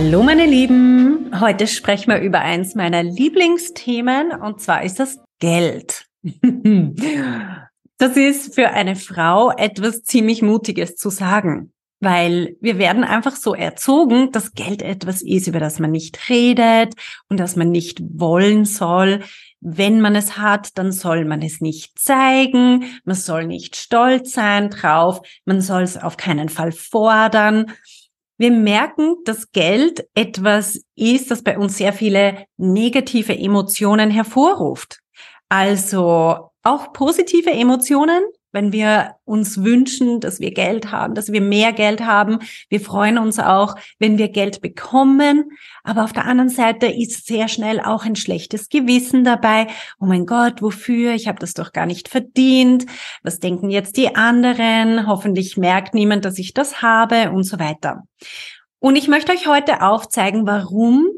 Hallo 0.00 0.22
meine 0.22 0.46
Lieben, 0.46 1.40
heute 1.40 1.66
sprechen 1.66 2.12
wir 2.12 2.20
über 2.20 2.38
eins 2.38 2.76
meiner 2.76 3.02
Lieblingsthemen 3.02 4.30
und 4.30 4.60
zwar 4.60 4.84
ist 4.84 5.00
das 5.00 5.18
Geld. 5.40 6.06
Das 7.98 8.16
ist 8.16 8.54
für 8.54 8.70
eine 8.70 8.94
Frau 8.94 9.50
etwas 9.50 10.04
ziemlich 10.04 10.40
Mutiges 10.40 10.94
zu 10.94 11.10
sagen, 11.10 11.72
weil 11.98 12.56
wir 12.60 12.78
werden 12.78 13.02
einfach 13.02 13.34
so 13.34 13.56
erzogen, 13.56 14.30
dass 14.30 14.52
Geld 14.52 14.82
etwas 14.82 15.20
ist, 15.20 15.48
über 15.48 15.58
das 15.58 15.80
man 15.80 15.90
nicht 15.90 16.28
redet 16.28 16.94
und 17.28 17.40
das 17.40 17.56
man 17.56 17.72
nicht 17.72 18.00
wollen 18.00 18.66
soll. 18.66 19.24
Wenn 19.58 20.00
man 20.00 20.14
es 20.14 20.38
hat, 20.38 20.78
dann 20.78 20.92
soll 20.92 21.24
man 21.24 21.42
es 21.42 21.60
nicht 21.60 21.98
zeigen, 21.98 22.84
man 23.02 23.16
soll 23.16 23.48
nicht 23.48 23.74
stolz 23.74 24.30
sein 24.30 24.70
drauf, 24.70 25.20
man 25.44 25.60
soll 25.60 25.82
es 25.82 25.96
auf 25.96 26.16
keinen 26.16 26.50
Fall 26.50 26.70
fordern 26.70 27.66
wir 28.38 28.52
merken, 28.52 29.16
dass 29.24 29.50
Geld 29.50 30.06
etwas 30.14 30.80
ist, 30.94 31.30
das 31.30 31.42
bei 31.42 31.58
uns 31.58 31.76
sehr 31.76 31.92
viele 31.92 32.46
negative 32.56 33.36
Emotionen 33.36 34.10
hervorruft. 34.10 35.00
Also 35.48 36.50
auch 36.62 36.92
positive 36.92 37.50
Emotionen, 37.50 38.22
wenn 38.52 38.72
wir 38.72 39.16
uns 39.24 39.62
wünschen, 39.62 40.20
dass 40.20 40.40
wir 40.40 40.52
Geld 40.52 40.90
haben, 40.90 41.14
dass 41.14 41.32
wir 41.32 41.40
mehr 41.40 41.72
Geld 41.72 42.00
haben. 42.00 42.38
Wir 42.68 42.80
freuen 42.80 43.18
uns 43.18 43.38
auch, 43.38 43.74
wenn 43.98 44.18
wir 44.18 44.28
Geld 44.28 44.60
bekommen. 44.60 45.50
Aber 45.84 46.04
auf 46.04 46.12
der 46.12 46.24
anderen 46.24 46.48
Seite 46.48 46.86
ist 46.86 47.26
sehr 47.26 47.48
schnell 47.48 47.80
auch 47.80 48.04
ein 48.04 48.16
schlechtes 48.16 48.68
Gewissen 48.68 49.24
dabei. 49.24 49.66
Oh 50.00 50.06
mein 50.06 50.26
Gott, 50.26 50.62
wofür? 50.62 51.14
Ich 51.14 51.28
habe 51.28 51.38
das 51.38 51.54
doch 51.54 51.72
gar 51.72 51.86
nicht 51.86 52.08
verdient. 52.08 52.86
Was 53.22 53.38
denken 53.38 53.70
jetzt 53.70 53.96
die 53.96 54.16
anderen? 54.16 55.06
Hoffentlich 55.06 55.56
merkt 55.56 55.94
niemand, 55.94 56.24
dass 56.24 56.38
ich 56.38 56.54
das 56.54 56.80
habe 56.82 57.30
und 57.30 57.44
so 57.44 57.58
weiter. 57.58 58.04
Und 58.80 58.96
ich 58.96 59.08
möchte 59.08 59.32
euch 59.32 59.46
heute 59.46 59.82
aufzeigen, 59.82 60.46
warum 60.46 61.08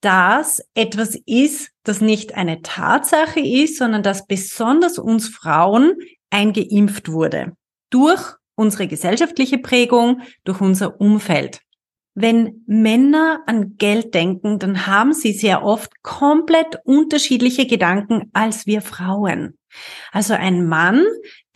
das 0.00 0.62
etwas 0.74 1.18
ist, 1.26 1.70
das 1.82 2.00
nicht 2.00 2.34
eine 2.34 2.62
Tatsache 2.62 3.40
ist, 3.40 3.76
sondern 3.78 4.02
das 4.02 4.26
besonders 4.26 4.98
uns 4.98 5.28
Frauen 5.28 5.96
eingeimpft 6.30 7.10
wurde. 7.10 7.52
Durch 7.90 8.34
unsere 8.54 8.86
gesellschaftliche 8.86 9.58
Prägung, 9.58 10.22
durch 10.44 10.60
unser 10.60 11.00
Umfeld. 11.00 11.60
Wenn 12.14 12.62
Männer 12.66 13.40
an 13.46 13.76
Geld 13.76 14.14
denken, 14.14 14.58
dann 14.58 14.86
haben 14.86 15.12
sie 15.12 15.32
sehr 15.32 15.62
oft 15.64 16.02
komplett 16.02 16.78
unterschiedliche 16.84 17.66
Gedanken 17.66 18.30
als 18.32 18.66
wir 18.66 18.82
Frauen. 18.82 19.56
Also 20.12 20.34
ein 20.34 20.66
Mann, 20.66 21.04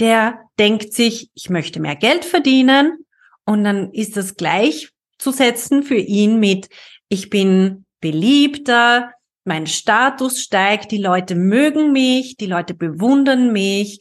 der 0.00 0.38
denkt 0.58 0.92
sich, 0.92 1.30
ich 1.34 1.50
möchte 1.50 1.80
mehr 1.80 1.96
Geld 1.96 2.24
verdienen 2.24 3.04
und 3.44 3.64
dann 3.64 3.92
ist 3.92 4.16
das 4.16 4.36
gleichzusetzen 4.36 5.82
für 5.82 5.96
ihn 5.96 6.38
mit, 6.38 6.68
ich 7.08 7.30
bin 7.30 7.84
beliebter, 8.00 9.10
mein 9.44 9.66
Status 9.66 10.40
steigt, 10.40 10.90
die 10.90 11.02
Leute 11.02 11.34
mögen 11.34 11.92
mich, 11.92 12.36
die 12.36 12.46
Leute 12.46 12.74
bewundern 12.74 13.52
mich, 13.52 14.00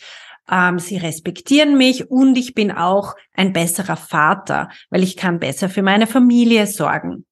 ähm, 0.50 0.80
sie 0.80 0.98
respektieren 0.98 1.78
mich 1.78 2.10
und 2.10 2.38
ich 2.38 2.54
bin 2.54 2.72
auch 2.72 3.16
ein 3.34 3.54
besserer 3.54 3.96
Vater, 3.96 4.70
weil 4.90 5.04
ich 5.04 5.18
kann 5.18 5.40
besser 5.40 5.70
für 5.70 5.84
meine 5.84 6.08
Familie 6.08 6.68
sorgen. 6.68 7.26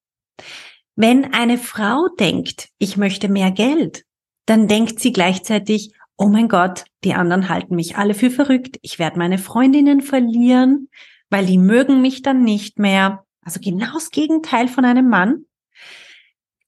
Wenn 0.94 1.32
eine 1.32 1.58
Frau 1.58 2.08
denkt, 2.18 2.68
ich 2.78 2.96
möchte 2.96 3.28
mehr 3.28 3.50
Geld, 3.50 4.04
dann 4.46 4.68
denkt 4.68 5.00
sie 5.00 5.12
gleichzeitig, 5.12 5.92
oh 6.16 6.28
mein 6.28 6.48
Gott, 6.48 6.84
die 7.04 7.14
anderen 7.14 7.48
halten 7.48 7.74
mich 7.74 7.96
alle 7.96 8.14
für 8.14 8.30
verrückt, 8.30 8.78
ich 8.82 8.98
werde 8.98 9.18
meine 9.18 9.38
Freundinnen 9.38 10.02
verlieren, 10.02 10.88
weil 11.30 11.46
die 11.46 11.58
mögen 11.58 12.02
mich 12.02 12.22
dann 12.22 12.42
nicht 12.42 12.78
mehr. 12.78 13.24
Also 13.44 13.58
genau 13.60 13.94
das 13.94 14.10
Gegenteil 14.10 14.68
von 14.68 14.84
einem 14.84 15.08
Mann. 15.08 15.46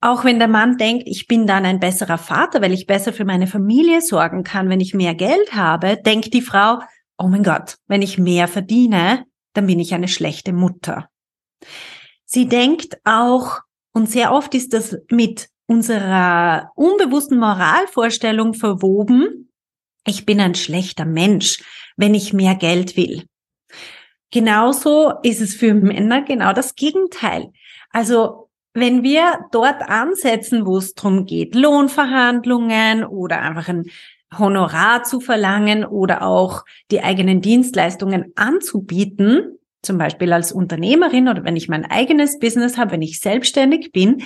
Auch 0.04 0.22
wenn 0.22 0.38
der 0.38 0.48
Mann 0.48 0.76
denkt, 0.76 1.04
ich 1.06 1.28
bin 1.28 1.46
dann 1.46 1.64
ein 1.64 1.80
besserer 1.80 2.18
Vater, 2.18 2.60
weil 2.60 2.74
ich 2.74 2.86
besser 2.86 3.14
für 3.14 3.24
meine 3.24 3.46
Familie 3.46 4.02
sorgen 4.02 4.44
kann, 4.44 4.68
wenn 4.68 4.80
ich 4.80 4.92
mehr 4.92 5.14
Geld 5.14 5.54
habe, 5.54 5.96
denkt 5.96 6.34
die 6.34 6.42
Frau, 6.42 6.80
oh 7.16 7.26
mein 7.26 7.42
Gott, 7.42 7.78
wenn 7.86 8.02
ich 8.02 8.18
mehr 8.18 8.46
verdiene, 8.46 9.24
dann 9.54 9.66
bin 9.66 9.80
ich 9.80 9.94
eine 9.94 10.08
schlechte 10.08 10.52
Mutter. 10.52 11.08
Sie 12.26 12.48
denkt 12.48 12.98
auch, 13.04 13.60
und 13.94 14.10
sehr 14.10 14.32
oft 14.34 14.54
ist 14.54 14.74
das 14.74 14.94
mit 15.10 15.48
unserer 15.64 16.70
unbewussten 16.74 17.38
Moralvorstellung 17.38 18.52
verwoben, 18.52 19.50
ich 20.06 20.26
bin 20.26 20.38
ein 20.38 20.54
schlechter 20.54 21.06
Mensch, 21.06 21.64
wenn 21.96 22.12
ich 22.12 22.34
mehr 22.34 22.56
Geld 22.56 22.98
will. 22.98 23.24
Genauso 24.30 25.14
ist 25.22 25.40
es 25.40 25.54
für 25.54 25.72
Männer 25.72 26.20
genau 26.20 26.52
das 26.52 26.74
Gegenteil. 26.74 27.52
Also 27.88 28.43
wenn 28.74 29.04
wir 29.04 29.46
dort 29.52 29.88
ansetzen, 29.88 30.66
wo 30.66 30.78
es 30.78 30.94
darum 30.94 31.26
geht, 31.26 31.54
Lohnverhandlungen 31.54 33.04
oder 33.04 33.40
einfach 33.40 33.68
ein 33.68 33.84
Honorar 34.36 35.04
zu 35.04 35.20
verlangen 35.20 35.84
oder 35.84 36.22
auch 36.22 36.64
die 36.90 37.02
eigenen 37.02 37.40
Dienstleistungen 37.40 38.32
anzubieten, 38.34 39.58
zum 39.82 39.96
Beispiel 39.96 40.32
als 40.32 40.50
Unternehmerin 40.50 41.28
oder 41.28 41.44
wenn 41.44 41.56
ich 41.56 41.68
mein 41.68 41.84
eigenes 41.84 42.40
Business 42.40 42.76
habe, 42.76 42.92
wenn 42.92 43.02
ich 43.02 43.20
selbstständig 43.20 43.92
bin, 43.92 44.24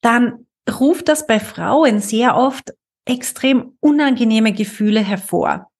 dann 0.00 0.46
ruft 0.68 1.08
das 1.08 1.26
bei 1.26 1.38
Frauen 1.38 2.00
sehr 2.00 2.36
oft 2.36 2.74
extrem 3.04 3.76
unangenehme 3.80 4.52
Gefühle 4.52 5.00
hervor. 5.00 5.70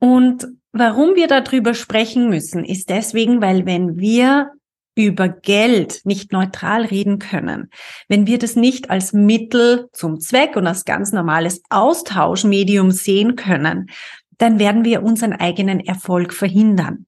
Und 0.00 0.48
warum 0.72 1.14
wir 1.14 1.28
darüber 1.28 1.74
sprechen 1.74 2.28
müssen, 2.28 2.64
ist 2.64 2.90
deswegen, 2.90 3.40
weil 3.40 3.64
wenn 3.64 3.98
wir 3.98 4.50
über 4.96 5.28
Geld 5.28 6.00
nicht 6.04 6.32
neutral 6.32 6.84
reden 6.86 7.18
können, 7.18 7.70
wenn 8.08 8.26
wir 8.26 8.38
das 8.38 8.56
nicht 8.56 8.90
als 8.90 9.12
Mittel 9.12 9.88
zum 9.92 10.18
Zweck 10.18 10.56
und 10.56 10.66
als 10.66 10.84
ganz 10.84 11.12
normales 11.12 11.62
Austauschmedium 11.68 12.90
sehen 12.90 13.36
können, 13.36 13.90
dann 14.38 14.58
werden 14.58 14.84
wir 14.84 15.02
unseren 15.02 15.34
eigenen 15.34 15.80
Erfolg 15.80 16.32
verhindern. 16.32 17.06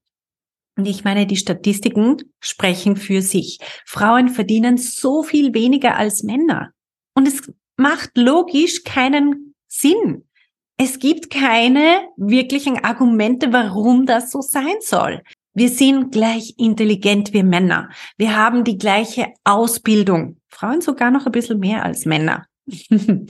Und 0.77 0.85
ich 0.85 1.03
meine, 1.03 1.25
die 1.25 1.35
Statistiken 1.35 2.17
sprechen 2.39 2.95
für 2.95 3.21
sich. 3.21 3.59
Frauen 3.85 4.29
verdienen 4.29 4.77
so 4.77 5.23
viel 5.23 5.53
weniger 5.53 5.97
als 5.97 6.23
Männer. 6.23 6.71
Und 7.15 7.27
es 7.27 7.51
macht 7.75 8.11
logisch 8.17 8.83
keinen 8.83 9.55
Sinn. 9.67 10.29
Es 10.77 10.99
gibt 10.99 11.29
keine 11.29 12.07
wirklichen 12.15 12.81
Argumente, 12.81 13.51
warum 13.51 14.05
das 14.05 14.31
so 14.31 14.39
sein 14.39 14.77
soll. 14.79 15.21
Wir 15.59 15.67
sind 15.67 16.13
gleich 16.13 16.53
intelligent 16.57 17.33
wie 17.33 17.43
Männer. 17.43 17.89
Wir 18.17 18.37
haben 18.37 18.63
die 18.63 18.77
gleiche 18.77 19.33
Ausbildung. 19.43 20.37
Frauen 20.47 20.79
sogar 20.79 21.11
noch 21.11 21.25
ein 21.25 21.33
bisschen 21.33 21.59
mehr 21.59 21.83
als 21.83 22.05
Männer. 22.05 22.45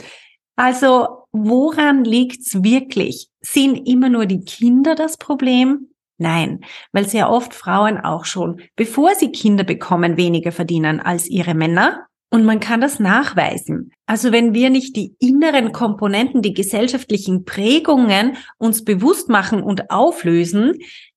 also, 0.55 1.25
woran 1.31 2.03
liegt's 2.03 2.63
wirklich? 2.63 3.29
Sind 3.41 3.77
immer 3.87 4.09
nur 4.09 4.27
die 4.27 4.41
Kinder 4.41 4.93
das 4.93 5.17
Problem? 5.17 5.87
Nein, 6.19 6.59
weil 6.91 7.09
sehr 7.09 7.31
oft 7.31 7.55
Frauen 7.55 7.97
auch 7.97 8.25
schon, 8.25 8.61
bevor 8.75 9.15
sie 9.15 9.31
Kinder 9.31 9.63
bekommen, 9.63 10.15
weniger 10.15 10.51
verdienen 10.51 10.99
als 10.99 11.27
ihre 11.27 11.55
Männer. 11.55 12.05
Und 12.29 12.45
man 12.45 12.59
kann 12.59 12.79
das 12.79 12.99
nachweisen. 12.99 13.91
Also 14.05 14.31
wenn 14.31 14.53
wir 14.53 14.69
nicht 14.69 14.95
die 14.95 15.15
inneren 15.17 15.71
Komponenten, 15.71 16.43
die 16.43 16.53
gesellschaftlichen 16.53 17.43
Prägungen 17.43 18.37
uns 18.59 18.85
bewusst 18.85 19.29
machen 19.29 19.63
und 19.63 19.89
auflösen, 19.89 20.73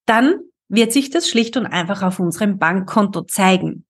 dann 0.07 0.37
wird 0.73 0.93
sich 0.93 1.11
das 1.11 1.29
schlicht 1.29 1.57
und 1.57 1.67
einfach 1.67 2.03
auf 2.03 2.19
unserem 2.19 2.59
Bankkonto 2.59 3.23
zeigen. 3.23 3.85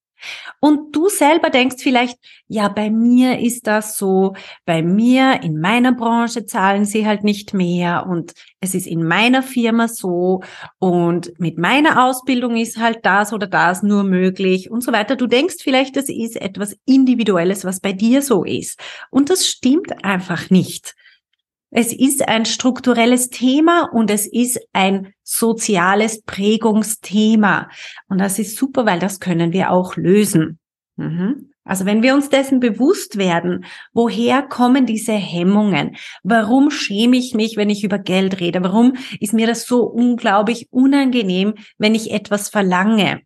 Und 0.61 0.95
du 0.95 1.09
selber 1.09 1.51
denkst 1.51 1.77
vielleicht, 1.81 2.17
ja, 2.47 2.69
bei 2.69 2.91
mir 2.91 3.41
ist 3.41 3.67
das 3.67 3.97
so, 3.97 4.35
bei 4.65 4.83
mir 4.83 5.43
in 5.43 5.61
meiner 5.61 5.93
Branche 5.93 6.47
zahlen 6.47 6.85
sie 6.85 7.07
halt 7.07 7.25
nicht 7.25 7.55
mehr 7.55 8.07
und 8.09 8.33
es 8.61 8.75
ist 8.75 8.87
in 8.87 9.05
meiner 9.05 9.43
Firma 9.43 9.89
so 9.89 10.43
und 10.79 11.33
mit 11.41 11.59
meiner 11.59 12.05
Ausbildung 12.05 12.57
ist 12.57 12.79
halt 12.79 13.01
das 13.03 13.33
oder 13.33 13.49
das 13.49 13.83
nur 13.83 14.05
möglich 14.05 14.71
und 14.71 14.85
so 14.85 14.93
weiter. 14.93 15.17
Du 15.17 15.27
denkst 15.27 15.57
vielleicht, 15.61 15.97
das 15.97 16.09
ist 16.09 16.41
etwas 16.41 16.77
Individuelles, 16.85 17.65
was 17.65 17.81
bei 17.81 17.93
dir 17.93 18.23
so 18.23 18.45
ist. 18.45 18.79
Und 19.11 19.31
das 19.31 19.47
stimmt 19.47 20.05
einfach 20.05 20.51
nicht. 20.51 20.95
Es 21.75 21.91
ist 21.91 22.29
ein 22.29 22.45
strukturelles 22.45 23.31
Thema 23.31 23.89
und 23.93 24.11
es 24.11 24.27
ist 24.27 24.61
ein 24.75 25.15
soziales 25.23 26.23
Prägungsthema. 26.23 27.71
Und 28.09 28.19
das 28.19 28.39
ist 28.39 28.59
super, 28.59 28.85
weil 28.85 28.99
das 28.99 29.21
können 29.21 29.55
wir 29.55 29.71
auch 29.71 29.97
lösen. 29.97 30.59
Mhm. 30.97 31.49
Also 31.65 31.87
wenn 31.87 32.03
wir 32.03 32.15
uns 32.15 32.29
dessen 32.29 32.61
bewusst 32.61 33.17
werden, 33.17 33.65
woher 33.95 34.43
kommen 34.43 34.85
diese 34.85 35.13
Hemmungen? 35.13 35.97
Warum 36.23 36.71
schäme 36.71 37.17
ich 37.17 37.35
mich, 37.35 37.57
wenn 37.57 37.71
ich 37.71 37.85
über 37.85 37.99
Geld 37.99 38.39
rede? 38.39 38.63
Warum 38.63 38.95
ist 39.19 39.33
mir 39.33 39.47
das 39.47 39.65
so 39.65 39.85
unglaublich 39.85 40.69
unangenehm, 40.71 41.55
wenn 41.79 41.95
ich 41.95 42.11
etwas 42.11 42.51
verlange? 42.51 43.23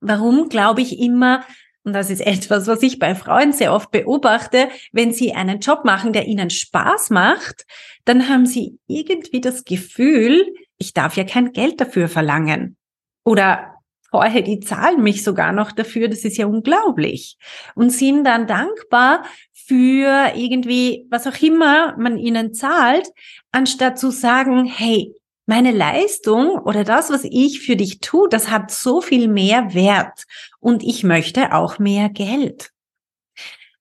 Warum 0.00 0.48
glaube 0.48 0.82
ich 0.82 0.98
immer, 0.98 1.44
und 1.84 1.92
das 1.92 2.08
ist 2.08 2.26
etwas, 2.26 2.66
was 2.66 2.82
ich 2.82 2.98
bei 2.98 3.14
Frauen 3.14 3.52
sehr 3.52 3.72
oft 3.72 3.90
beobachte, 3.90 4.68
wenn 4.92 5.12
sie 5.12 5.34
einen 5.34 5.60
Job 5.60 5.84
machen, 5.84 6.14
der 6.14 6.26
ihnen 6.26 6.48
Spaß 6.48 7.10
macht, 7.10 7.66
dann 8.06 8.28
haben 8.28 8.46
sie 8.46 8.78
irgendwie 8.86 9.42
das 9.42 9.64
Gefühl, 9.64 10.54
ich 10.78 10.94
darf 10.94 11.16
ja 11.16 11.24
kein 11.24 11.52
Geld 11.52 11.80
dafür 11.80 12.08
verlangen. 12.08 12.76
Oder 13.22 13.74
vorher, 14.10 14.42
die 14.42 14.60
zahlen 14.60 15.02
mich 15.02 15.22
sogar 15.22 15.52
noch 15.52 15.72
dafür, 15.72 16.08
das 16.08 16.24
ist 16.24 16.38
ja 16.38 16.46
unglaublich. 16.46 17.36
Und 17.74 17.90
sind 17.90 18.24
dann 18.24 18.46
dankbar 18.46 19.24
für 19.52 20.32
irgendwie, 20.34 21.06
was 21.10 21.26
auch 21.26 21.40
immer 21.42 21.96
man 21.98 22.16
ihnen 22.16 22.54
zahlt, 22.54 23.08
anstatt 23.52 23.98
zu 23.98 24.10
sagen, 24.10 24.64
hey, 24.64 25.12
meine 25.46 25.72
Leistung 25.72 26.58
oder 26.58 26.84
das, 26.84 27.10
was 27.10 27.24
ich 27.24 27.60
für 27.60 27.76
dich 27.76 28.00
tue, 28.00 28.28
das 28.28 28.50
hat 28.50 28.70
so 28.70 29.00
viel 29.00 29.28
mehr 29.28 29.74
Wert 29.74 30.24
und 30.60 30.82
ich 30.82 31.04
möchte 31.04 31.52
auch 31.52 31.78
mehr 31.78 32.08
Geld. 32.08 32.70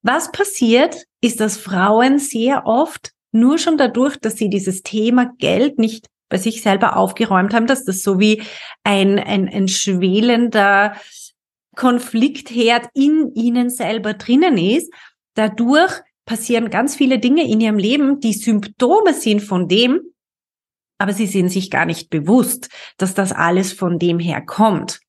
Was 0.02 0.32
passiert, 0.32 1.06
ist, 1.22 1.40
dass 1.40 1.58
Frauen 1.58 2.20
sehr 2.20 2.66
oft 2.66 3.12
nur 3.32 3.58
schon 3.58 3.78
dadurch, 3.78 4.18
dass 4.18 4.36
sie 4.36 4.50
dieses 4.50 4.84
Thema 4.84 5.34
Geld 5.38 5.80
nicht 5.80 6.08
bei 6.30 6.38
sich 6.38 6.62
selber 6.62 6.98
aufgeräumt 6.98 7.54
haben, 7.54 7.68
dass 7.68 7.86
das 7.86 8.04
so 8.04 8.20
wie 8.20 8.44
ein, 8.84 9.18
ein, 9.20 9.48
ein 9.48 9.68
schwelender 9.68 10.96
Konfliktherd 11.76 12.90
in 12.94 13.34
ihnen 13.34 13.70
selber 13.70 14.14
drinnen 14.14 14.58
ist. 14.58 14.94
Dadurch 15.36 16.02
passieren 16.26 16.70
ganz 16.70 16.96
viele 16.96 17.20
Dinge 17.20 17.50
in 17.50 17.62
ihrem 17.62 17.78
Leben, 17.78 18.20
die 18.20 18.34
Symptome 18.34 19.14
sind 19.14 19.42
von 19.42 19.68
dem, 19.68 20.02
aber 21.04 21.12
sie 21.12 21.28
sind 21.28 21.50
sich 21.50 21.70
gar 21.70 21.86
nicht 21.86 22.10
bewusst, 22.10 22.70
dass 22.98 23.14
das 23.14 23.34
alles 23.34 23.74
von 23.74 24.00
dem 24.00 24.20
her 24.20 24.42
kommt. 24.42 25.02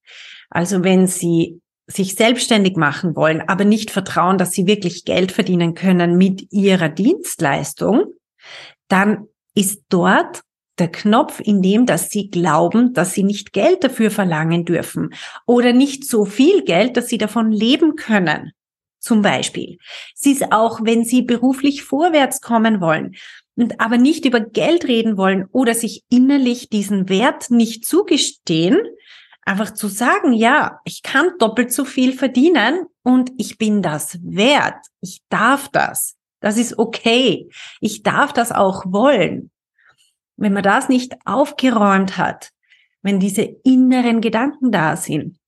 Also 0.51 0.83
wenn 0.83 1.07
sie 1.07 1.61
sich 1.87 2.17
selbstständig 2.17 2.77
machen 2.77 3.15
wollen, 3.15 3.43
aber 3.49 3.65
nicht 3.65 3.93
vertrauen, 3.93 4.37
dass 4.37 4.51
sie 4.51 4.67
wirklich 4.67 5.05
Geld 5.05 5.31
verdienen 5.31 5.75
können 5.75 6.17
mit 6.17 6.51
ihrer 6.51 6.89
Dienstleistung, 6.89 8.07
dann 8.89 9.29
ist 9.55 9.85
dort 9.89 10.41
der 10.81 10.91
Knopf, 10.91 11.39
in 11.39 11.63
dem, 11.63 11.87
dass 11.87 12.11
sie 12.11 12.29
glauben, 12.29 12.93
dass 12.93 13.13
sie 13.13 13.23
nicht 13.23 13.53
Geld 13.53 13.85
dafür 13.85 14.11
verlangen 14.11 14.65
dürfen 14.65 15.15
oder 15.47 15.73
nicht 15.73 16.05
so 16.05 16.25
viel 16.25 16.65
Geld, 16.65 16.97
dass 16.97 17.07
sie 17.07 17.19
davon 17.19 17.53
leben 17.53 17.95
können. 17.95 18.51
Zum 18.99 19.23
Beispiel. 19.23 19.79
Sie 20.17 20.33
ist 20.33 20.51
auch, 20.51 20.81
wenn 20.83 21.05
sie 21.05 21.23
beruflich 21.23 21.85
vorwärts 21.85 22.41
kommen 22.41 22.81
wollen 22.81 23.15
und 23.57 23.81
aber 23.81 23.99
nicht 23.99 24.25
über 24.25 24.41
Geld 24.41 24.87
reden 24.87 25.17
wollen 25.17 25.47
oder 25.53 25.75
sich 25.75 26.03
innerlich 26.11 26.69
diesen 26.69 27.09
Wert 27.09 27.51
nicht 27.51 27.85
zugestehen, 27.85 28.79
einfach 29.43 29.73
zu 29.73 29.89
sagen, 29.89 30.33
ja, 30.33 30.81
ich 30.85 31.03
kann 31.03 31.33
doppelt 31.39 31.73
so 31.73 31.85
viel 31.85 32.13
verdienen 32.13 32.87
und 33.03 33.31
ich 33.37 33.59
bin 33.59 33.83
das 33.83 34.19
wert. 34.23 34.87
Ich 35.01 35.21
darf 35.29 35.69
das. 35.69 36.17
Das 36.41 36.57
ist 36.57 36.79
okay. 36.79 37.49
Ich 37.81 38.03
darf 38.03 38.33
das 38.33 38.53
auch 38.53 38.85
wollen. 38.87 39.51
Wenn 40.37 40.53
man 40.53 40.63
das 40.63 40.89
nicht 40.89 41.15
aufgeräumt 41.25 42.17
hat, 42.17 42.51
wenn 43.03 43.21
diese 43.21 43.43
inneren 43.43 44.21
Gedanken 44.21 44.73
da 44.73 44.97
sind, 44.97 45.39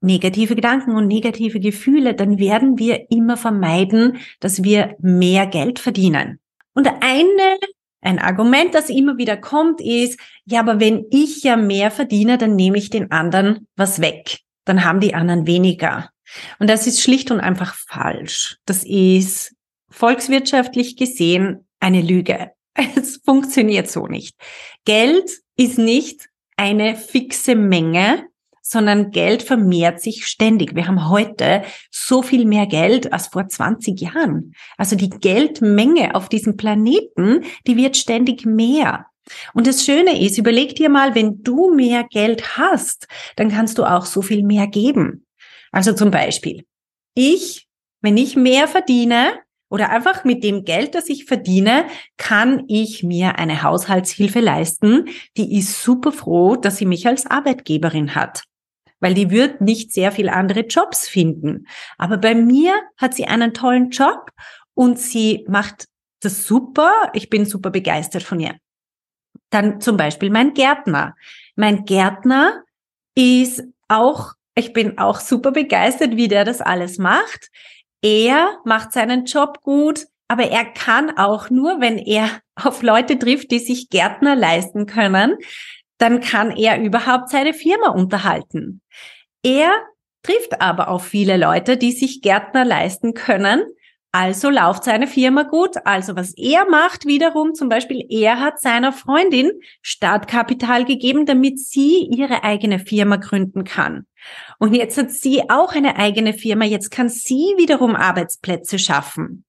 negative 0.00 0.54
Gedanken 0.54 0.94
und 0.94 1.08
negative 1.08 1.60
Gefühle, 1.60 2.14
dann 2.14 2.38
werden 2.38 2.78
wir 2.78 3.10
immer 3.10 3.36
vermeiden, 3.36 4.18
dass 4.40 4.62
wir 4.62 4.96
mehr 5.00 5.46
Geld 5.46 5.78
verdienen. 5.78 6.38
Und 6.74 6.88
eine, 7.00 7.58
ein 8.00 8.18
Argument, 8.18 8.74
das 8.74 8.90
immer 8.90 9.18
wieder 9.18 9.36
kommt, 9.36 9.80
ist, 9.80 10.18
ja, 10.44 10.60
aber 10.60 10.80
wenn 10.80 11.06
ich 11.10 11.42
ja 11.42 11.56
mehr 11.56 11.90
verdiene, 11.90 12.38
dann 12.38 12.56
nehme 12.56 12.78
ich 12.78 12.90
den 12.90 13.10
anderen 13.10 13.66
was 13.76 14.00
weg. 14.00 14.38
Dann 14.64 14.84
haben 14.84 15.00
die 15.00 15.14
anderen 15.14 15.46
weniger. 15.46 16.10
Und 16.58 16.68
das 16.68 16.86
ist 16.86 17.00
schlicht 17.00 17.30
und 17.30 17.40
einfach 17.40 17.74
falsch. 17.74 18.58
Das 18.66 18.84
ist 18.84 19.54
volkswirtschaftlich 19.90 20.96
gesehen 20.96 21.66
eine 21.80 22.02
Lüge. 22.02 22.52
Es 22.94 23.20
funktioniert 23.24 23.90
so 23.90 24.06
nicht. 24.06 24.36
Geld 24.84 25.28
ist 25.56 25.78
nicht 25.78 26.28
eine 26.56 26.94
fixe 26.94 27.56
Menge, 27.56 28.27
sondern 28.70 29.10
Geld 29.10 29.42
vermehrt 29.42 30.00
sich 30.00 30.26
ständig. 30.26 30.74
Wir 30.74 30.86
haben 30.86 31.08
heute 31.08 31.62
so 31.90 32.22
viel 32.22 32.44
mehr 32.44 32.66
Geld 32.66 33.12
als 33.12 33.28
vor 33.28 33.48
20 33.48 33.98
Jahren. 34.00 34.52
Also 34.76 34.94
die 34.94 35.08
Geldmenge 35.08 36.14
auf 36.14 36.28
diesem 36.28 36.56
Planeten, 36.56 37.44
die 37.66 37.76
wird 37.76 37.96
ständig 37.96 38.44
mehr. 38.44 39.06
Und 39.54 39.66
das 39.66 39.84
Schöne 39.84 40.22
ist, 40.22 40.38
überleg 40.38 40.74
dir 40.74 40.88
mal, 40.90 41.14
wenn 41.14 41.42
du 41.42 41.74
mehr 41.74 42.04
Geld 42.04 42.58
hast, 42.58 43.08
dann 43.36 43.50
kannst 43.50 43.78
du 43.78 43.84
auch 43.84 44.04
so 44.04 44.22
viel 44.22 44.42
mehr 44.42 44.66
geben. 44.66 45.26
Also 45.72 45.92
zum 45.92 46.10
Beispiel, 46.10 46.64
ich, 47.14 47.66
wenn 48.00 48.16
ich 48.16 48.36
mehr 48.36 48.68
verdiene, 48.68 49.32
oder 49.70 49.90
einfach 49.90 50.24
mit 50.24 50.44
dem 50.44 50.64
Geld, 50.64 50.94
das 50.94 51.08
ich 51.08 51.26
verdiene, 51.26 51.86
kann 52.16 52.64
ich 52.68 53.02
mir 53.02 53.38
eine 53.38 53.62
Haushaltshilfe 53.62 54.40
leisten. 54.40 55.08
Die 55.36 55.58
ist 55.58 55.82
super 55.82 56.10
froh, 56.12 56.56
dass 56.56 56.78
sie 56.78 56.86
mich 56.86 57.06
als 57.06 57.26
Arbeitgeberin 57.26 58.14
hat. 58.14 58.44
Weil 59.00 59.14
die 59.14 59.30
wird 59.30 59.60
nicht 59.60 59.92
sehr 59.92 60.12
viel 60.12 60.28
andere 60.28 60.60
Jobs 60.60 61.08
finden. 61.08 61.66
Aber 61.98 62.18
bei 62.18 62.34
mir 62.34 62.74
hat 62.96 63.14
sie 63.14 63.26
einen 63.26 63.54
tollen 63.54 63.90
Job 63.90 64.30
und 64.74 64.98
sie 64.98 65.44
macht 65.48 65.86
das 66.20 66.44
super. 66.44 66.92
Ich 67.12 67.30
bin 67.30 67.46
super 67.46 67.70
begeistert 67.70 68.22
von 68.22 68.40
ihr. 68.40 68.56
Dann 69.50 69.80
zum 69.80 69.96
Beispiel 69.96 70.30
mein 70.30 70.52
Gärtner. 70.52 71.14
Mein 71.54 71.84
Gärtner 71.84 72.64
ist 73.14 73.62
auch, 73.88 74.32
ich 74.54 74.72
bin 74.72 74.98
auch 74.98 75.20
super 75.20 75.52
begeistert, 75.52 76.16
wie 76.16 76.28
der 76.28 76.44
das 76.44 76.60
alles 76.60 76.98
macht 76.98 77.50
er 78.02 78.58
macht 78.64 78.92
seinen 78.92 79.24
Job 79.24 79.62
gut, 79.62 80.06
aber 80.28 80.44
er 80.44 80.64
kann 80.66 81.16
auch 81.16 81.50
nur, 81.50 81.80
wenn 81.80 81.98
er 81.98 82.30
auf 82.54 82.82
Leute 82.82 83.18
trifft, 83.18 83.50
die 83.50 83.58
sich 83.58 83.88
Gärtner 83.88 84.36
leisten 84.36 84.86
können, 84.86 85.36
dann 85.98 86.20
kann 86.20 86.50
er 86.50 86.80
überhaupt 86.80 87.28
seine 87.28 87.54
Firma 87.54 87.88
unterhalten. 87.88 88.80
Er 89.42 89.70
trifft 90.22 90.60
aber 90.60 90.88
auf 90.88 91.04
viele 91.04 91.36
Leute, 91.36 91.76
die 91.76 91.92
sich 91.92 92.22
Gärtner 92.22 92.64
leisten 92.64 93.14
können, 93.14 93.62
also 94.10 94.48
läuft 94.48 94.84
seine 94.84 95.06
Firma 95.06 95.42
gut. 95.42 95.76
Also 95.84 96.16
was 96.16 96.32
er 96.36 96.68
macht 96.68 97.04
wiederum, 97.06 97.54
zum 97.54 97.68
Beispiel, 97.68 98.06
er 98.08 98.40
hat 98.40 98.60
seiner 98.60 98.92
Freundin 98.92 99.50
Startkapital 99.82 100.84
gegeben, 100.84 101.26
damit 101.26 101.58
sie 101.60 102.08
ihre 102.10 102.42
eigene 102.42 102.78
Firma 102.78 103.16
gründen 103.16 103.64
kann. 103.64 104.06
Und 104.58 104.74
jetzt 104.74 104.96
hat 104.96 105.10
sie 105.10 105.50
auch 105.50 105.74
eine 105.74 105.96
eigene 105.96 106.32
Firma. 106.32 106.64
Jetzt 106.64 106.90
kann 106.90 107.08
sie 107.08 107.54
wiederum 107.58 107.94
Arbeitsplätze 107.94 108.78
schaffen. 108.78 109.44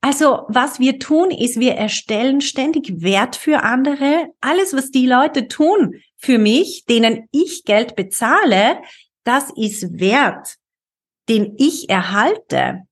Also 0.00 0.46
was 0.48 0.78
wir 0.78 0.98
tun, 0.98 1.30
ist, 1.30 1.58
wir 1.58 1.74
erstellen 1.74 2.40
ständig 2.40 3.02
Wert 3.02 3.36
für 3.36 3.62
andere. 3.62 4.28
Alles, 4.40 4.72
was 4.72 4.90
die 4.90 5.06
Leute 5.06 5.48
tun 5.48 5.96
für 6.16 6.38
mich, 6.38 6.84
denen 6.88 7.28
ich 7.32 7.64
Geld 7.64 7.96
bezahle, 7.96 8.78
das 9.24 9.50
ist 9.56 9.98
Wert, 9.98 10.56
den 11.28 11.54
ich 11.58 11.90
erhalte. 11.90 12.82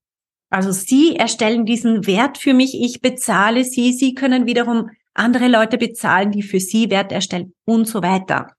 Also 0.51 0.73
Sie 0.73 1.17
erstellen 1.17 1.65
diesen 1.65 2.07
Wert 2.07 2.39
für 2.39 2.55
mich, 2.55 2.81
ich 2.81 3.01
bezahle 3.01 3.65
Sie, 3.65 3.93
Sie 3.93 4.15
können 4.15 4.47
wiederum 4.47 4.91
andere 5.15 5.49
Leute 5.49 5.79
bezahlen, 5.79 6.33
die 6.33 6.43
für 6.43 6.61
Sie 6.61 6.91
Wert 6.91 7.13
erstellen 7.13 7.55
und 7.65 7.87
so 7.87 8.03
weiter. 8.03 8.56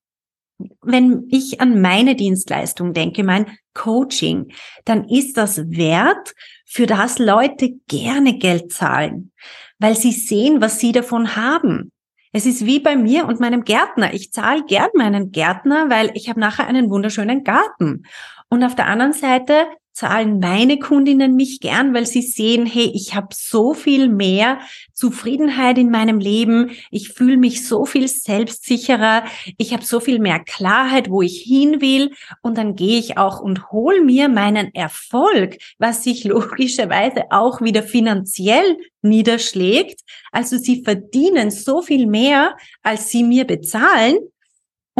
Wenn 0.82 1.28
ich 1.30 1.62
an 1.62 1.82
meine 1.82 2.16
Dienstleistung 2.16 2.94
denke, 2.94 3.24
mein 3.24 3.46
Coaching, 3.74 4.52
dann 4.86 5.08
ist 5.08 5.38
das 5.38 5.70
Wert, 5.70 6.34
für 6.66 6.86
das 6.86 7.20
Leute 7.20 7.76
gerne 7.88 8.38
Geld 8.38 8.74
zahlen, 8.74 9.32
weil 9.80 9.96
sie 9.96 10.12
sehen, 10.12 10.62
was 10.62 10.80
sie 10.80 10.92
davon 10.92 11.36
haben. 11.36 11.92
Es 12.34 12.46
ist 12.46 12.66
wie 12.66 12.80
bei 12.80 12.96
mir 12.96 13.26
und 13.26 13.40
meinem 13.40 13.64
Gärtner. 13.64 14.14
Ich 14.14 14.32
zahle 14.32 14.66
gern 14.66 14.90
meinen 14.94 15.32
Gärtner, 15.32 15.90
weil 15.90 16.12
ich 16.14 16.30
habe 16.30 16.40
nachher 16.40 16.68
einen 16.68 16.90
wunderschönen 16.90 17.44
Garten. 17.44 18.04
Und 18.50 18.64
auf 18.64 18.76
der 18.76 18.88
anderen 18.88 19.14
Seite 19.14 19.68
zahlen 19.98 20.40
meine 20.40 20.78
Kundinnen 20.78 21.36
mich 21.36 21.60
gern, 21.60 21.92
weil 21.96 22.06
sie 22.06 22.22
sehen, 22.22 22.68
hey, 22.68 22.92
ich 22.94 23.16
habe 23.16 23.30
so 23.32 23.74
viel 23.74 24.10
mehr 24.10 24.60
Zufriedenheit 24.94 25.80
in 25.80 25.90
meinem 25.90 26.20
Leben, 26.20 26.70
ich 26.92 27.10
fühle 27.14 27.38
mich 27.38 27.68
so 27.68 27.84
viel 27.84 28.08
selbstsicherer, 28.08 29.24
ich 29.58 29.74
habe 29.74 29.84
so 29.84 30.00
viel 30.00 30.20
mehr 30.20 30.40
Klarheit, 30.40 31.10
wo 31.10 31.24
ich 31.24 31.42
hin 31.42 31.82
will. 31.82 32.12
Und 32.44 32.60
dann 32.60 32.76
gehe 32.76 33.00
ich 33.00 33.18
auch 33.18 33.40
und 33.40 33.72
hol 33.72 34.02
mir 34.02 34.30
meinen 34.30 34.72
Erfolg, 34.76 35.58
was 35.80 36.04
sich 36.04 36.24
logischerweise 36.26 37.32
auch 37.32 37.62
wieder 37.62 37.82
finanziell 37.82 38.78
niederschlägt. 39.02 40.02
Also 40.32 40.58
sie 40.58 40.84
verdienen 40.84 41.50
so 41.50 41.82
viel 41.82 42.06
mehr, 42.06 42.56
als 42.84 43.10
sie 43.10 43.24
mir 43.24 43.46
bezahlen 43.46 44.18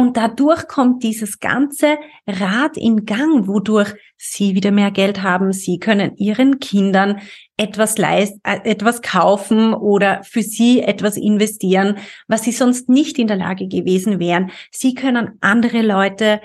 Und 0.00 0.16
dadurch 0.16 0.68
kommt 0.68 1.02
dieses 1.02 1.40
ganze 1.40 1.98
Rad 2.24 2.76
in 2.76 3.04
Gang, 3.04 3.48
wodurch 3.48 3.94
sie 4.16 4.54
wieder 4.54 4.70
mehr 4.70 4.92
Geld 4.92 5.24
haben. 5.24 5.52
Sie 5.52 5.80
können 5.80 6.16
ihren 6.18 6.60
Kindern 6.60 7.20
etwas 7.56 7.98
leisten, 7.98 8.40
äh, 8.44 8.60
etwas 8.62 9.02
kaufen 9.02 9.74
oder 9.74 10.22
für 10.22 10.42
sie 10.42 10.82
etwas 10.82 11.16
investieren, 11.16 11.98
was 12.28 12.44
sie 12.44 12.52
sonst 12.52 12.88
nicht 12.88 13.18
in 13.18 13.26
der 13.26 13.38
Lage 13.38 13.66
gewesen 13.66 14.20
wären. 14.20 14.52
Sie 14.70 14.94
können 14.94 15.36
andere 15.40 15.82
Leute 15.82 16.40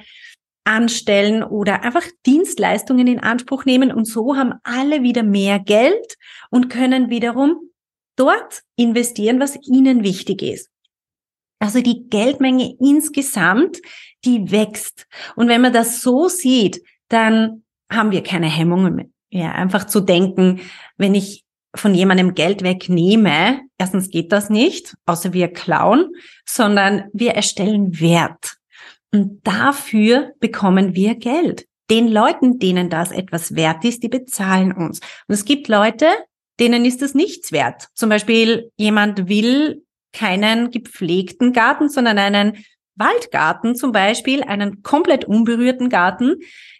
anstellen 0.64 1.44
oder 1.44 1.84
einfach 1.84 2.08
Dienstleistungen 2.26 3.06
in 3.06 3.20
Anspruch 3.20 3.66
nehmen 3.66 3.92
und 3.92 4.06
so 4.06 4.36
haben 4.36 4.54
alle 4.64 5.04
wieder 5.04 5.22
mehr 5.22 5.60
Geld 5.60 6.18
und 6.50 6.70
können 6.72 7.12
wiederum 7.12 7.70
dort 8.16 8.64
investieren, 8.78 9.40
was 9.40 9.60
ihnen 9.68 10.04
wichtig 10.04 10.42
ist. 10.42 10.73
Also 11.63 11.79
die 11.79 12.10
Geldmenge 12.10 12.75
insgesamt, 12.82 13.77
die 14.25 14.51
wächst. 14.51 15.08
Und 15.38 15.48
wenn 15.48 15.62
man 15.62 15.72
das 15.72 16.01
so 16.01 16.27
sieht, 16.27 16.84
dann 17.08 17.63
haben 17.89 18.12
wir 18.12 18.22
keine 18.22 18.48
Hemmungen 18.48 18.96
mehr. 18.96 19.05
Ja, 19.29 19.53
einfach 19.53 19.88
zu 19.88 20.01
denken, 20.01 20.60
wenn 20.98 21.15
ich 21.15 21.46
von 21.74 21.96
jemandem 21.96 22.34
Geld 22.34 22.63
wegnehme, 22.63 23.62
erstens 23.77 24.10
geht 24.10 24.34
das 24.34 24.50
nicht, 24.50 24.93
außer 25.05 25.32
wir 25.32 25.53
klauen, 25.53 26.10
sondern 26.46 27.05
wir 27.13 27.32
erstellen 27.32 27.98
Wert. 28.01 28.58
Und 29.13 29.39
dafür 29.48 30.34
bekommen 30.41 30.96
wir 30.96 31.15
Geld. 31.15 31.65
Den 31.89 32.10
Leuten, 32.10 32.60
denen 32.60 32.89
das 32.89 33.13
etwas 33.13 33.55
wert 33.55 33.86
ist, 33.86 34.03
die 34.03 34.10
bezahlen 34.10 34.74
uns. 34.74 35.00
Und 35.29 35.36
es 35.36 35.46
gibt 35.46 35.70
Leute, 35.70 36.08
denen 36.60 36.84
ist 36.84 37.01
das 37.01 37.13
nichts 37.13 37.53
wert. 37.53 37.88
Zum 37.93 38.10
Beispiel 38.10 38.70
jemand 38.75 39.29
will 39.29 39.83
keinen 40.13 40.72
gepflegten 40.72 41.51
Garten, 41.51 41.89
sondern 41.89 42.17
einen 42.17 42.63
Waldgarten 42.96 43.75
zum 43.75 43.91
Beispiel, 43.91 44.43
einen 44.43 44.84
komplett 44.84 45.25
unberührten 45.25 45.89
Garten, 45.89 46.36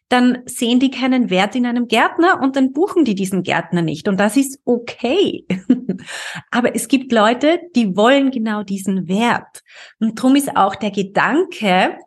dann 0.09 0.43
sehen 0.45 0.79
die 0.79 0.91
keinen 0.91 1.31
Wert 1.31 1.55
in 1.55 1.65
einem 1.65 1.87
Gärtner 1.87 2.39
und 2.39 2.55
dann 2.55 2.71
buchen 2.71 3.03
die 3.03 3.15
diesen 3.15 3.41
Gärtner 3.41 3.81
nicht. 3.81 4.07
Und 4.07 4.19
das 4.19 4.37
ist 4.37 4.59
okay. 4.63 5.45
Aber 6.51 6.75
es 6.75 6.87
gibt 6.87 7.11
Leute, 7.11 7.59
die 7.75 7.95
wollen 7.95 8.29
genau 8.29 8.61
diesen 8.61 9.07
Wert. 9.07 9.63
Und 9.99 10.19
darum 10.19 10.35
ist 10.35 10.55
auch 10.55 10.75
der 10.75 10.91
Gedanke, 10.91 11.97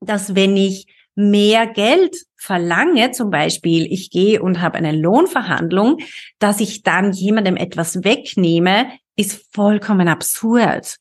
dass 0.00 0.34
wenn 0.34 0.54
ich 0.56 0.86
mehr 1.14 1.66
Geld 1.66 2.14
verlange, 2.36 3.10
zum 3.12 3.30
Beispiel 3.30 3.90
ich 3.90 4.10
gehe 4.10 4.42
und 4.42 4.60
habe 4.60 4.76
eine 4.76 4.92
Lohnverhandlung, 4.92 5.98
dass 6.38 6.60
ich 6.60 6.82
dann 6.82 7.12
jemandem 7.12 7.56
etwas 7.56 8.04
wegnehme, 8.04 8.90
ist 9.20 9.46
vollkommen 9.52 10.08
absurd, 10.08 10.96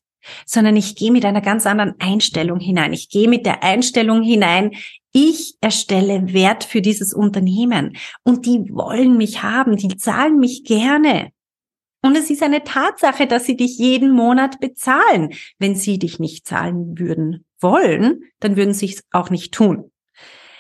sondern 0.46 0.76
ich 0.76 0.96
gehe 0.96 1.12
mit 1.12 1.26
einer 1.26 1.42
ganz 1.42 1.66
anderen 1.66 1.96
Einstellung 2.00 2.60
hinein. 2.60 2.94
Ich 2.94 3.10
gehe 3.10 3.28
mit 3.28 3.46
der 3.46 3.64
Einstellung 3.64 4.22
hinein, 4.22 4.72
ich 5.12 5.56
erstelle 5.62 6.34
Wert 6.34 6.64
für 6.64 6.82
dieses 6.82 7.14
Unternehmen 7.14 7.98
und 8.24 8.46
die 8.46 8.70
wollen 8.72 9.18
mich 9.18 9.42
haben, 9.42 9.76
die 9.76 9.98
zahlen 9.98 10.38
mich 10.38 10.64
gerne. 10.66 11.32
Und 12.02 12.16
es 12.16 12.30
ist 12.30 12.44
eine 12.44 12.64
Tatsache, 12.64 13.28
dass 13.28 13.46
sie 13.46 13.58
dich 13.58 13.78
jeden 13.78 14.12
Monat 14.12 14.60
bezahlen. 14.60 15.34
Wenn 15.58 15.76
sie 15.76 16.00
dich 16.00 16.20
nicht 16.20 16.48
zahlen 16.48 16.98
würden 16.98 17.46
wollen, 17.60 18.22
dann 18.40 18.56
würden 18.56 18.74
sie 18.74 18.94
es 18.94 19.04
auch 19.12 19.30
nicht 19.30 19.54
tun. 19.54 19.92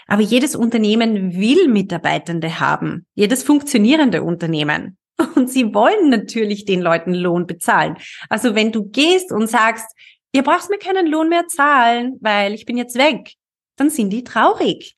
Aber 0.08 0.22
jedes 0.22 0.56
Unternehmen 0.56 1.40
will 1.40 1.68
Mitarbeitende 1.68 2.60
haben. 2.60 3.06
Jedes 3.14 3.44
funktionierende 3.44 4.24
Unternehmen. 4.24 4.98
Und 5.36 5.50
sie 5.50 5.74
wollen 5.74 6.10
natürlich 6.10 6.66
den 6.66 6.82
Leuten 6.82 7.14
Lohn 7.14 7.48
bezahlen. 7.48 7.98
Also 8.30 8.56
wenn 8.56 8.72
du 8.72 8.90
gehst 8.90 9.32
und 9.32 9.48
sagst, 9.48 9.86
ihr 10.32 10.44
braucht 10.44 10.70
mir 10.70 10.78
keinen 10.78 11.08
Lohn 11.08 11.30
mehr 11.30 11.48
zahlen, 11.48 12.18
weil 12.22 12.54
ich 12.54 12.66
bin 12.66 12.78
jetzt 12.78 12.98
weg, 12.98 13.34
dann 13.76 13.90
sind 13.90 14.12
die 14.12 14.24
traurig. 14.24 14.96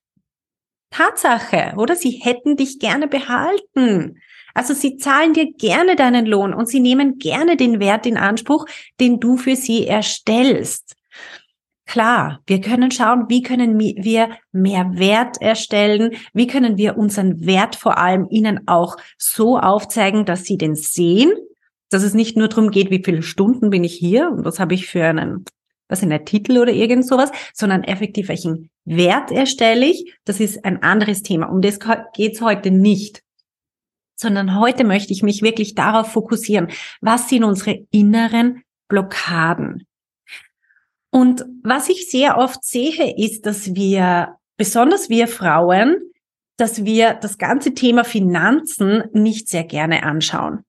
Tatsache, 0.91 1.73
oder? 1.77 1.95
Sie 1.95 2.11
hätten 2.11 2.57
dich 2.57 2.79
gerne 2.79 3.07
behalten. 3.07 4.19
Also 4.53 4.73
sie 4.73 4.97
zahlen 4.97 5.33
dir 5.33 5.53
gerne 5.53 5.95
deinen 5.95 6.25
Lohn 6.25 6.53
und 6.53 6.67
sie 6.67 6.81
nehmen 6.81 7.17
gerne 7.17 7.55
den 7.55 7.79
Wert 7.79 8.05
in 8.05 8.17
Anspruch, 8.17 8.65
den 8.99 9.19
du 9.19 9.37
für 9.37 9.55
sie 9.55 9.87
erstellst. 9.87 10.95
Klar, 11.91 12.39
wir 12.47 12.61
können 12.61 12.89
schauen, 12.89 13.25
wie 13.27 13.41
können 13.41 13.77
wir 13.77 14.29
mehr 14.53 14.91
Wert 14.93 15.41
erstellen, 15.41 16.11
wie 16.33 16.47
können 16.47 16.77
wir 16.77 16.97
unseren 16.97 17.45
Wert 17.45 17.75
vor 17.75 17.97
allem 17.97 18.27
ihnen 18.29 18.65
auch 18.69 18.95
so 19.17 19.59
aufzeigen, 19.59 20.23
dass 20.23 20.45
sie 20.45 20.57
den 20.57 20.75
sehen, 20.75 21.33
dass 21.89 22.03
es 22.03 22.13
nicht 22.13 22.37
nur 22.37 22.47
darum 22.47 22.71
geht, 22.71 22.91
wie 22.91 23.01
viele 23.03 23.21
Stunden 23.21 23.71
bin 23.71 23.83
ich 23.83 23.93
hier 23.93 24.31
und 24.31 24.45
was 24.45 24.57
habe 24.57 24.73
ich 24.73 24.87
für 24.87 25.03
einen, 25.03 25.43
was 25.89 26.01
in 26.01 26.09
der 26.09 26.23
Titel 26.23 26.59
oder 26.59 26.71
irgend 26.71 27.05
sowas, 27.05 27.29
sondern 27.53 27.83
effektiv 27.83 28.29
welchen 28.29 28.69
Wert 28.85 29.29
erstelle 29.29 29.85
ich. 29.85 30.15
Das 30.23 30.39
ist 30.39 30.63
ein 30.63 30.81
anderes 30.83 31.23
Thema. 31.23 31.47
Um 31.47 31.59
das 31.59 31.77
geht 32.13 32.35
es 32.35 32.41
heute 32.41 32.71
nicht 32.71 33.21
sondern 34.15 34.57
heute 34.59 34.85
möchte 34.85 35.11
ich 35.11 35.23
mich 35.23 35.41
wirklich 35.41 35.73
darauf 35.73 36.11
fokussieren, 36.11 36.67
was 37.01 37.27
sind 37.27 37.43
unsere 37.43 37.85
inneren 37.89 38.61
Blockaden? 38.87 39.87
Und 41.11 41.45
was 41.63 41.89
ich 41.89 42.09
sehr 42.09 42.37
oft 42.37 42.63
sehe, 42.63 43.15
ist, 43.17 43.45
dass 43.45 43.75
wir, 43.75 44.37
besonders 44.57 45.09
wir 45.09 45.27
Frauen, 45.27 45.97
dass 46.57 46.85
wir 46.85 47.13
das 47.13 47.37
ganze 47.37 47.73
Thema 47.73 48.03
Finanzen 48.03 49.03
nicht 49.13 49.49
sehr 49.49 49.63
gerne 49.63 50.03
anschauen. 50.03 50.63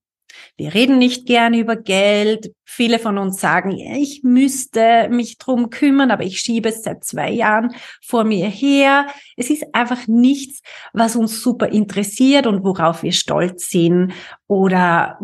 Wir 0.57 0.75
reden 0.75 0.99
nicht 0.99 1.27
gerne 1.27 1.59
über 1.59 1.77
Geld. 1.77 2.53
Viele 2.65 2.99
von 2.99 3.19
uns 3.19 3.41
sagen, 3.41 3.73
ich 3.73 4.23
müsste 4.23 5.09
mich 5.11 5.39
drum 5.39 5.71
kümmern, 5.71 6.11
aber 6.11 6.25
ich 6.25 6.41
schiebe 6.41 6.71
es 6.71 6.83
seit 6.83 7.05
zwei 7.05 7.31
Jahren 7.31 7.75
vor 8.03 8.25
mir 8.25 8.49
her. 8.49 9.07
Es 9.37 9.51
ist 9.51 9.65
einfach 9.75 10.07
nichts, 10.09 10.61
was 10.93 11.17
uns 11.17 11.43
super 11.43 11.69
interessiert 11.69 12.47
und 12.47 12.65
worauf 12.65 13.03
wir 13.03 13.13
stolz 13.13 13.71
sind 13.71 14.13
oder 14.47 15.19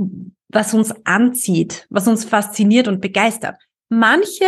was 0.48 0.74
uns 0.74 0.94
anzieht, 1.04 1.86
was 1.90 2.08
uns 2.08 2.24
fasziniert 2.24 2.88
und 2.88 3.00
begeistert. 3.00 3.56
Manche 3.88 4.44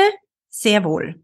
sehr 0.60 0.84
wohl. 0.84 1.22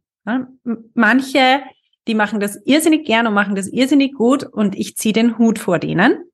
Manche, 0.95 1.63
die 2.09 2.15
machen 2.15 2.41
das 2.41 2.57
irrsinnig 2.65 3.05
gern 3.05 3.27
und 3.27 3.35
machen 3.35 3.55
das 3.55 3.69
irrsinnig 3.69 4.15
gut 4.15 4.45
und 4.45 4.75
ich 4.75 4.97
ziehe 4.97 5.13
den 5.13 5.39
Hut 5.39 5.59
vor 5.59 5.79
denen. 5.79 6.25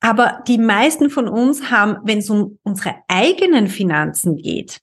Aber 0.00 0.42
die 0.46 0.58
meisten 0.58 1.10
von 1.10 1.28
uns 1.28 1.70
haben, 1.70 1.98
wenn 2.04 2.18
es 2.18 2.30
um 2.30 2.58
unsere 2.62 2.94
eigenen 3.08 3.66
Finanzen 3.66 4.36
geht, 4.36 4.80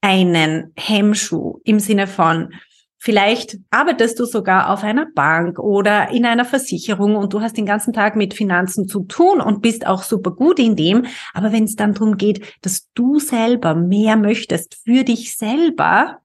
einen 0.00 0.72
Hemmschuh 0.76 1.60
im 1.64 1.78
Sinne 1.78 2.06
von, 2.06 2.52
Vielleicht 2.98 3.58
arbeitest 3.70 4.18
du 4.18 4.24
sogar 4.24 4.70
auf 4.70 4.82
einer 4.82 5.06
Bank 5.14 5.58
oder 5.58 6.10
in 6.10 6.24
einer 6.24 6.44
Versicherung 6.46 7.16
und 7.16 7.32
du 7.32 7.40
hast 7.40 7.56
den 7.56 7.66
ganzen 7.66 7.92
Tag 7.92 8.16
mit 8.16 8.32
Finanzen 8.32 8.88
zu 8.88 9.04
tun 9.04 9.40
und 9.40 9.60
bist 9.60 9.86
auch 9.86 10.02
super 10.02 10.30
gut 10.30 10.58
in 10.58 10.76
dem. 10.76 11.06
Aber 11.34 11.52
wenn 11.52 11.64
es 11.64 11.76
dann 11.76 11.92
darum 11.92 12.16
geht, 12.16 12.58
dass 12.62 12.90
du 12.94 13.18
selber 13.18 13.74
mehr 13.74 14.16
möchtest 14.16 14.76
für 14.82 15.04
dich 15.04 15.36
selber, 15.36 16.22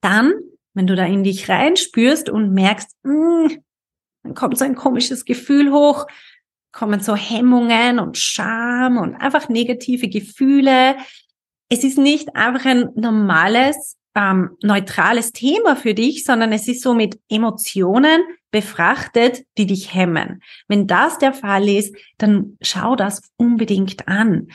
dann, 0.00 0.32
wenn 0.74 0.86
du 0.86 0.96
da 0.96 1.04
in 1.04 1.22
dich 1.22 1.48
reinspürst 1.48 2.28
und 2.28 2.52
merkst, 2.52 2.90
mh, 3.04 3.50
hm, 3.50 3.58
dann 4.24 4.34
kommt 4.34 4.58
so 4.58 4.64
ein 4.64 4.74
komisches 4.74 5.24
Gefühl 5.24 5.72
hoch, 5.72 6.06
kommen 6.72 7.00
so 7.00 7.14
Hemmungen 7.14 7.98
und 7.98 8.18
Scham 8.18 8.98
und 8.98 9.14
einfach 9.14 9.48
negative 9.48 10.08
Gefühle. 10.08 10.96
Es 11.68 11.84
ist 11.84 11.98
nicht 11.98 12.34
einfach 12.36 12.66
ein 12.66 12.90
normales 12.94 13.96
ähm, 14.18 14.50
neutrales 14.62 15.32
Thema 15.32 15.76
für 15.76 15.94
dich, 15.94 16.24
sondern 16.24 16.52
es 16.52 16.66
ist 16.66 16.82
so 16.82 16.92
mit 16.92 17.20
Emotionen 17.28 18.20
befrachtet, 18.50 19.44
die 19.56 19.66
dich 19.66 19.94
hemmen. 19.94 20.42
Wenn 20.66 20.86
das 20.86 21.18
der 21.18 21.32
Fall 21.32 21.68
ist, 21.68 21.94
dann 22.16 22.56
schau 22.60 22.96
das 22.96 23.22
unbedingt 23.36 24.08
an. 24.08 24.48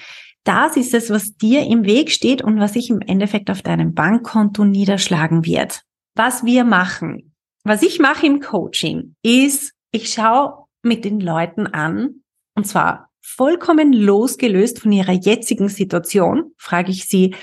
Das 0.43 0.75
ist 0.75 0.93
es, 0.93 1.10
was 1.10 1.38
dir 1.38 1.65
im 1.65 1.86
Weg 1.86 2.12
steht 2.12 2.41
und 2.41 2.60
was 2.60 2.74
sich 2.74 2.89
im 2.89 3.00
Endeffekt 3.00 3.50
auf 3.50 3.62
deinem 3.62 3.93
Bankkonto 3.93 4.65
niederschlagen 4.65 5.46
wird. 5.46 5.82
Was 6.15 6.43
wir 6.43 6.65
machen, 6.65 7.34
was 7.63 7.82
ich 7.82 8.00
mache 8.00 8.25
im 8.25 8.41
Coaching, 8.41 9.15
ist, 9.24 9.74
ich 9.91 10.12
schaue 10.12 10.65
mit 10.82 11.05
den 11.05 11.22
Leuten 11.22 11.67
an, 11.67 12.24
und 12.55 12.67
zwar 12.67 13.10
vollkommen 13.22 13.93
losgelöst 13.93 14.82
von 14.82 14.91
ihrer 14.91 15.13
jetzigen 15.13 15.70
Situation, 15.70 16.51
frage 16.58 16.91
ich 16.91 17.05
sie, 17.05 17.34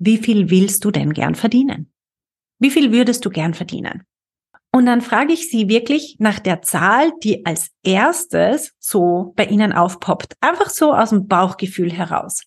wie 0.00 0.18
viel 0.18 0.50
willst 0.50 0.84
du 0.84 0.90
denn 0.90 1.12
gern 1.12 1.34
verdienen? 1.34 1.92
Wie 2.58 2.70
viel 2.70 2.90
würdest 2.90 3.24
du 3.24 3.30
gern 3.30 3.54
verdienen? 3.54 4.02
Und 4.72 4.86
dann 4.86 5.02
frage 5.02 5.32
ich 5.32 5.50
sie 5.50 5.68
wirklich 5.68 6.16
nach 6.18 6.38
der 6.38 6.62
Zahl, 6.62 7.12
die 7.22 7.44
als 7.44 7.70
erstes 7.82 8.72
so 8.78 9.32
bei 9.36 9.44
ihnen 9.44 9.72
aufpoppt. 9.72 10.34
Einfach 10.40 10.70
so 10.70 10.94
aus 10.94 11.10
dem 11.10 11.26
Bauchgefühl 11.26 11.92
heraus. 11.92 12.42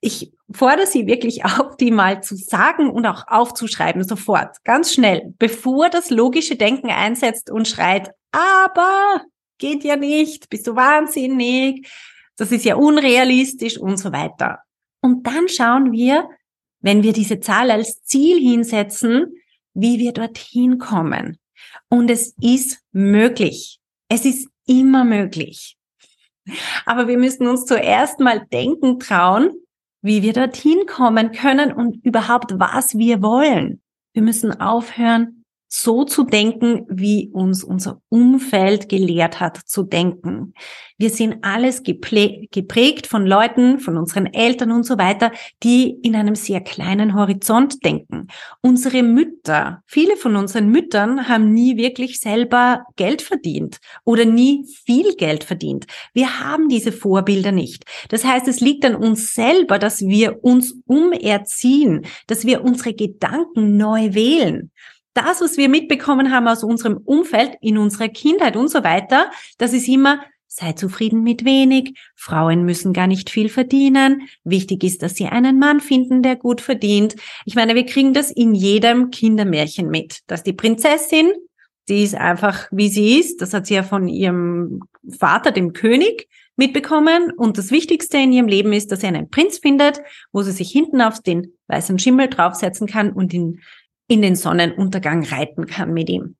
Ich 0.00 0.32
fordere 0.52 0.86
sie 0.86 1.06
wirklich 1.06 1.44
auf, 1.44 1.76
die 1.76 1.90
mal 1.90 2.22
zu 2.22 2.36
sagen 2.36 2.90
und 2.90 3.04
auch 3.06 3.24
aufzuschreiben, 3.26 4.04
sofort, 4.04 4.62
ganz 4.64 4.92
schnell, 4.92 5.34
bevor 5.38 5.88
das 5.90 6.10
logische 6.10 6.56
Denken 6.56 6.90
einsetzt 6.90 7.50
und 7.50 7.66
schreit, 7.66 8.10
aber 8.30 9.22
geht 9.58 9.82
ja 9.82 9.96
nicht, 9.96 10.50
bist 10.50 10.66
du 10.66 10.76
wahnsinnig, 10.76 11.90
das 12.36 12.52
ist 12.52 12.64
ja 12.64 12.76
unrealistisch 12.76 13.78
und 13.78 13.96
so 13.96 14.12
weiter. 14.12 14.58
Und 15.00 15.26
dann 15.26 15.48
schauen 15.48 15.90
wir, 15.90 16.28
wenn 16.86 17.02
wir 17.02 17.12
diese 17.12 17.40
Zahl 17.40 17.72
als 17.72 18.04
Ziel 18.04 18.38
hinsetzen, 18.38 19.34
wie 19.74 19.98
wir 19.98 20.12
dorthin 20.12 20.78
kommen. 20.78 21.36
Und 21.88 22.12
es 22.12 22.32
ist 22.40 22.78
möglich. 22.92 23.80
Es 24.08 24.24
ist 24.24 24.48
immer 24.68 25.04
möglich. 25.04 25.76
Aber 26.84 27.08
wir 27.08 27.18
müssen 27.18 27.48
uns 27.48 27.64
zuerst 27.64 28.20
mal 28.20 28.46
denken 28.52 29.00
trauen, 29.00 29.50
wie 30.00 30.22
wir 30.22 30.32
dorthin 30.32 30.86
kommen 30.86 31.32
können 31.32 31.72
und 31.72 32.04
überhaupt 32.04 32.52
was 32.56 32.96
wir 32.96 33.20
wollen. 33.20 33.82
Wir 34.12 34.22
müssen 34.22 34.60
aufhören, 34.60 35.44
so 35.68 36.04
zu 36.04 36.24
denken, 36.24 36.86
wie 36.88 37.30
uns 37.32 37.64
unser 37.64 38.00
Umfeld 38.08 38.88
gelehrt 38.88 39.40
hat 39.40 39.56
zu 39.56 39.82
denken. 39.82 40.54
Wir 40.98 41.10
sind 41.10 41.38
alles 41.42 41.82
geprägt 41.82 43.06
von 43.06 43.26
Leuten, 43.26 43.80
von 43.80 43.98
unseren 43.98 44.26
Eltern 44.26 44.72
und 44.72 44.84
so 44.84 44.96
weiter, 44.96 45.30
die 45.62 45.90
in 46.02 46.16
einem 46.16 46.34
sehr 46.34 46.60
kleinen 46.60 47.14
Horizont 47.14 47.84
denken. 47.84 48.28
Unsere 48.62 49.02
Mütter, 49.02 49.82
viele 49.86 50.16
von 50.16 50.36
unseren 50.36 50.70
Müttern 50.70 51.28
haben 51.28 51.52
nie 51.52 51.76
wirklich 51.76 52.18
selber 52.18 52.84
Geld 52.96 53.20
verdient 53.20 53.78
oder 54.04 54.24
nie 54.24 54.64
viel 54.86 55.14
Geld 55.16 55.44
verdient. 55.44 55.86
Wir 56.14 56.40
haben 56.40 56.68
diese 56.68 56.92
Vorbilder 56.92 57.52
nicht. 57.52 57.84
Das 58.08 58.24
heißt, 58.24 58.48
es 58.48 58.60
liegt 58.60 58.84
an 58.84 58.96
uns 58.96 59.34
selber, 59.34 59.78
dass 59.78 60.00
wir 60.00 60.42
uns 60.42 60.76
umerziehen, 60.86 62.06
dass 62.26 62.46
wir 62.46 62.64
unsere 62.64 62.94
Gedanken 62.94 63.76
neu 63.76 64.14
wählen 64.14 64.70
das, 65.16 65.40
was 65.40 65.56
wir 65.56 65.68
mitbekommen 65.68 66.32
haben 66.32 66.48
aus 66.48 66.62
unserem 66.62 66.98
Umfeld, 66.98 67.56
in 67.60 67.78
unserer 67.78 68.08
Kindheit 68.08 68.56
und 68.56 68.68
so 68.68 68.84
weiter, 68.84 69.30
das 69.58 69.72
ist 69.72 69.88
immer, 69.88 70.20
sei 70.46 70.72
zufrieden 70.72 71.22
mit 71.22 71.44
wenig, 71.44 71.98
Frauen 72.14 72.64
müssen 72.64 72.92
gar 72.92 73.06
nicht 73.06 73.30
viel 73.30 73.48
verdienen, 73.48 74.28
wichtig 74.44 74.84
ist, 74.84 75.02
dass 75.02 75.14
sie 75.14 75.26
einen 75.26 75.58
Mann 75.58 75.80
finden, 75.80 76.22
der 76.22 76.36
gut 76.36 76.60
verdient. 76.60 77.16
Ich 77.44 77.54
meine, 77.54 77.74
wir 77.74 77.86
kriegen 77.86 78.14
das 78.14 78.30
in 78.30 78.54
jedem 78.54 79.10
Kindermärchen 79.10 79.88
mit, 79.88 80.20
dass 80.26 80.42
die 80.42 80.52
Prinzessin, 80.52 81.32
die 81.88 82.02
ist 82.02 82.14
einfach, 82.14 82.68
wie 82.70 82.88
sie 82.88 83.18
ist, 83.18 83.40
das 83.40 83.54
hat 83.54 83.66
sie 83.66 83.74
ja 83.74 83.82
von 83.82 84.08
ihrem 84.08 84.80
Vater, 85.18 85.52
dem 85.52 85.72
König, 85.72 86.28
mitbekommen. 86.56 87.32
Und 87.36 87.58
das 87.58 87.70
Wichtigste 87.70 88.18
in 88.18 88.32
ihrem 88.32 88.48
Leben 88.48 88.72
ist, 88.72 88.90
dass 88.90 89.00
sie 89.00 89.06
einen 89.06 89.30
Prinz 89.30 89.58
findet, 89.58 90.00
wo 90.32 90.42
sie 90.42 90.52
sich 90.52 90.70
hinten 90.70 91.00
auf 91.00 91.20
den 91.20 91.52
weißen 91.68 91.98
Schimmel 91.98 92.28
draufsetzen 92.28 92.86
kann 92.86 93.12
und 93.12 93.32
ihn 93.32 93.60
in 94.08 94.22
den 94.22 94.36
Sonnenuntergang 94.36 95.24
reiten 95.24 95.66
kann 95.66 95.92
mit 95.92 96.08
ihm. 96.08 96.36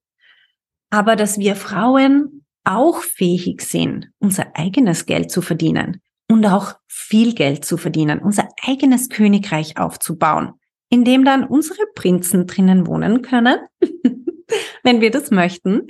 Aber 0.91 1.17
dass 1.17 1.39
wir 1.39 1.57
Frauen 1.57 2.45
auch 2.65 3.03
fähig 3.03 3.63
sind, 3.63 4.11
unser 4.19 4.47
eigenes 4.55 5.07
Geld 5.07 5.31
zu 5.31 5.43
verdienen 5.43 6.01
und 6.29 6.45
auch 6.47 6.75
viel 6.87 7.35
Geld 7.35 7.65
zu 7.65 7.77
verdienen, 7.77 8.19
unser 8.19 8.49
eigenes 8.63 9.09
Königreich 9.09 9.79
aufzubauen, 9.79 10.55
in 10.91 11.05
dem 11.05 11.25
dann 11.25 11.45
unsere 11.45 11.87
Prinzen 11.95 12.47
drinnen 12.47 12.87
wohnen 12.87 13.23
können, 13.23 13.59
wenn 14.83 15.01
wir 15.01 15.11
das 15.11 15.31
möchten. 15.31 15.89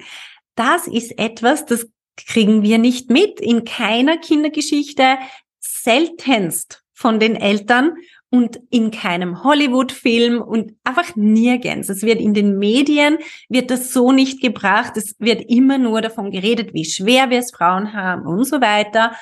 Das 0.55 0.87
ist 0.87 1.19
etwas, 1.19 1.65
das 1.65 1.87
kriegen 2.17 2.63
wir 2.63 2.79
nicht 2.79 3.11
mit 3.11 3.41
in 3.41 3.65
keiner 3.65 4.19
Kindergeschichte, 4.19 5.19
seltenst 5.61 6.83
von 6.93 7.21
den 7.21 7.37
Eltern 7.37 7.97
und 8.31 8.61
in 8.71 8.91
keinem 8.91 9.45
Hollywood-Film 9.45 10.43
und 10.43 10.75
einfach 10.85 11.15
nirgends. 11.17 11.89
Es 11.89 12.03
wird 12.03 12.21
in 12.21 12.35
den 12.35 12.59
Medien, 12.59 13.19
wird 13.49 13.71
das 13.71 13.93
so 13.93 14.13
nicht 14.13 14.41
gebracht. 14.41 14.97
Es 14.97 15.15
wird 15.19 15.45
immer 15.49 15.79
nur 15.79 16.01
davon 16.01 16.31
geredet, 16.31 16.75
wie 16.75 16.85
schwer 16.85 17.31
wir 17.31 17.39
es 17.39 17.53
Frauen 17.53 17.93
haben 17.93 18.27
und 18.27 18.45
so 18.45 18.61
weiter. 18.61 19.13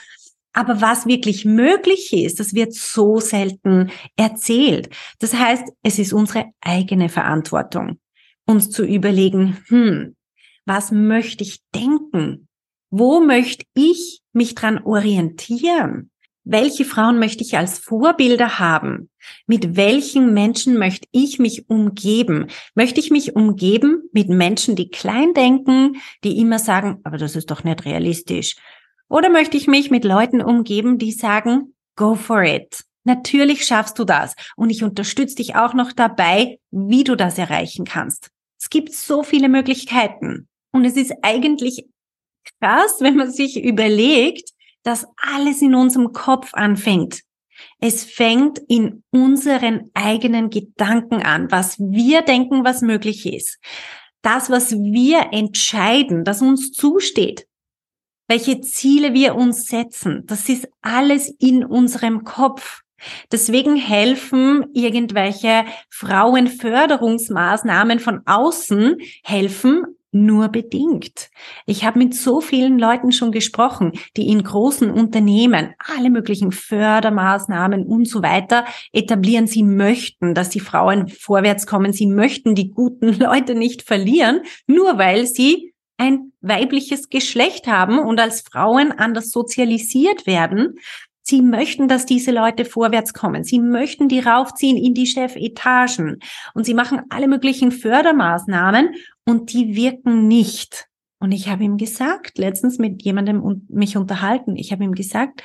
Aber 0.53 0.81
was 0.81 1.07
wirklich 1.07 1.45
möglich 1.45 2.13
ist, 2.13 2.39
das 2.41 2.55
wird 2.55 2.73
so 2.73 3.19
selten 3.19 3.91
erzählt. 4.17 4.89
Das 5.19 5.35
heißt, 5.35 5.65
es 5.83 5.99
ist 5.99 6.13
unsere 6.13 6.47
eigene 6.61 7.09
Verantwortung, 7.09 7.99
uns 8.47 8.71
zu 8.71 8.85
überlegen, 8.85 9.59
hm, 9.67 10.17
was 10.65 10.93
möchte 10.93 11.45
ich 11.45 11.61
denken? 11.75 12.49
Wo 12.91 13.21
möchte 13.21 13.65
ich 13.75 14.21
mich 14.33 14.55
dran 14.55 14.79
orientieren? 14.79 16.11
Welche 16.45 16.85
Frauen 16.85 17.19
möchte 17.19 17.43
ich 17.43 17.57
als 17.57 17.79
Vorbilder 17.79 18.59
haben? 18.59 19.11
Mit 19.47 19.77
welchen 19.77 20.35
Menschen 20.35 20.79
möchte 20.79 21.09
ich 21.11 21.39
mich 21.39 21.69
umgeben? 21.69 22.49
Möchte 22.75 23.01
ich 23.01 23.11
mich 23.11 23.35
umgeben 23.35 24.03
mit 24.13 24.29
Menschen, 24.29 24.77
die 24.77 24.91
klein 24.91 25.33
denken, 25.33 25.97
die 26.23 26.39
immer 26.39 26.59
sagen, 26.59 27.01
aber 27.05 27.17
das 27.17 27.35
ist 27.35 27.51
doch 27.51 27.65
nicht 27.65 27.87
realistisch? 27.87 28.57
Oder 29.09 29.31
möchte 29.31 29.57
ich 29.57 29.67
mich 29.67 29.91
mit 29.91 30.05
Leuten 30.05 30.43
umgeben, 30.43 30.99
die 30.99 31.13
sagen, 31.13 31.75
go 31.97 32.15
for 32.15 32.43
it? 32.43 32.85
Natürlich 33.05 33.65
schaffst 33.65 33.99
du 33.99 34.05
das. 34.05 34.35
Und 34.57 34.71
ich 34.71 34.83
unterstütze 34.83 35.37
dich 35.37 35.57
auch 35.57 35.75
noch 35.75 35.93
dabei, 35.93 36.59
wie 36.71 37.05
du 37.05 37.17
das 37.17 37.39
erreichen 37.39 37.85
kannst. 37.85 38.31
Es 38.59 38.71
gibt 38.71 38.93
so 38.93 39.23
viele 39.23 39.49
Möglichkeiten. 39.49 40.49
Und 40.73 40.85
es 40.85 40.97
ist 40.97 41.13
eigentlich 41.23 41.87
krass, 42.61 42.97
wenn 43.01 43.17
man 43.17 43.31
sich 43.31 43.63
überlegt, 43.63 44.54
dass 44.85 45.07
alles 45.17 45.61
in 45.61 45.75
unserem 45.75 46.13
Kopf 46.13 46.55
anfängt. 46.55 47.23
Es 47.81 48.05
fängt 48.05 48.61
in 48.69 49.03
unseren 49.11 49.91
eigenen 49.95 50.51
Gedanken 50.51 51.23
an, 51.23 51.51
was 51.51 51.77
wir 51.79 52.23
denken, 52.23 52.65
was 52.65 52.83
möglich 52.83 53.27
ist. 53.27 53.59
Das, 54.23 54.51
was 54.51 54.71
wir 54.73 55.33
entscheiden, 55.33 56.23
das 56.25 56.41
uns 56.41 56.71
zusteht. 56.73 57.47
Welche 58.27 58.63
Ziele 58.63 59.13
wir 59.13 59.35
uns 59.35 59.67
setzen, 59.67 60.23
das 60.27 60.49
ist 60.49 60.67
alles 60.81 61.29
in 61.39 61.63
unserem 61.65 62.25
Kopf. 62.25 62.81
Deswegen 63.31 63.77
helfen 63.77 64.65
irgendwelche 64.73 65.67
Frauenförderungsmaßnahmen 65.91 68.01
von 68.01 68.23
außen, 68.25 68.97
helfen 69.25 69.85
nur 70.15 70.49
bedingt. 70.49 71.29
Ich 71.67 71.85
habe 71.85 71.99
mit 71.99 72.15
so 72.15 72.41
vielen 72.41 72.79
Leuten 72.79 73.13
schon 73.13 73.33
gesprochen, 73.33 73.93
die 74.17 74.29
in 74.29 74.43
großen 74.43 74.91
Unternehmen 74.91 75.75
alle 75.79 76.11
möglichen 76.11 76.53
Fördermaßnahmen 76.53 77.85
und 77.85 78.09
so 78.09 78.23
weiter 78.23 78.65
etablieren. 78.93 79.47
Sie 79.47 79.63
möchten, 79.63 80.35
dass 80.35 80.51
die 80.51 80.61
Frauen 80.61 81.09
vorwärts 81.09 81.67
kommen. 81.67 81.93
Sie 81.93 82.07
möchten 82.07 82.55
die 82.55 82.71
guten 82.71 83.13
Leute 83.19 83.55
nicht 83.55 83.83
verlieren, 83.83 84.43
nur 84.67 84.99
weil 84.99 85.27
sie 85.27 85.75
ein 85.97 86.33
weibliches 86.41 87.09
Geschlecht 87.09 87.67
haben 87.67 87.99
und 87.99 88.21
als 88.21 88.43
Frauen 88.43 88.93
anders 88.93 89.31
sozialisiert 89.31 90.27
werden. 90.27 90.75
Sie 91.27 91.41
möchten, 91.41 91.89
dass 91.89 92.05
diese 92.05 92.33
Leute 92.33 92.67
vorwärts 92.67 93.15
kommen. 93.15 93.45
Sie 93.45 93.59
möchten 93.59 94.09
die 94.09 94.21
raufziehen 94.21 94.77
in 94.77 94.93
die 94.93 95.07
Chefetagen. 95.07 96.19
Und 96.53 96.67
sie 96.67 96.75
machen 96.75 97.01
alle 97.09 97.29
möglichen 97.29 97.73
Fördermaßnahmen 97.73 98.95
und 99.25 99.53
die 99.53 99.75
wirken 99.75 100.29
nicht. 100.29 100.87
Und 101.19 101.33
ich 101.33 101.49
habe 101.49 101.65
ihm 101.65 101.79
gesagt, 101.79 102.39
letztens 102.39 102.79
mit 102.79 103.03
jemandem 103.03 103.67
mich 103.69 103.97
unterhalten, 103.97 104.57
ich 104.57 104.73
habe 104.73 104.85
ihm 104.85 104.93
gesagt, 104.93 105.43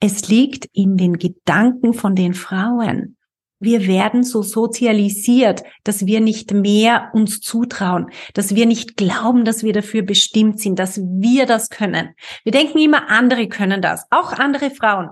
es 0.00 0.28
liegt 0.28 0.66
in 0.72 0.96
den 0.96 1.18
Gedanken 1.18 1.92
von 1.92 2.14
den 2.14 2.34
Frauen. 2.34 3.16
Wir 3.60 3.88
werden 3.88 4.22
so 4.22 4.42
sozialisiert, 4.42 5.64
dass 5.82 6.06
wir 6.06 6.20
nicht 6.20 6.52
mehr 6.52 7.10
uns 7.12 7.40
zutrauen, 7.40 8.06
dass 8.32 8.54
wir 8.54 8.66
nicht 8.66 8.96
glauben, 8.96 9.44
dass 9.44 9.64
wir 9.64 9.72
dafür 9.72 10.02
bestimmt 10.02 10.60
sind, 10.60 10.78
dass 10.78 10.98
wir 10.98 11.44
das 11.44 11.68
können. 11.68 12.14
Wir 12.44 12.52
denken 12.52 12.78
immer, 12.78 13.10
andere 13.10 13.48
können 13.48 13.82
das, 13.82 14.06
auch 14.10 14.32
andere 14.32 14.70
Frauen. 14.70 15.10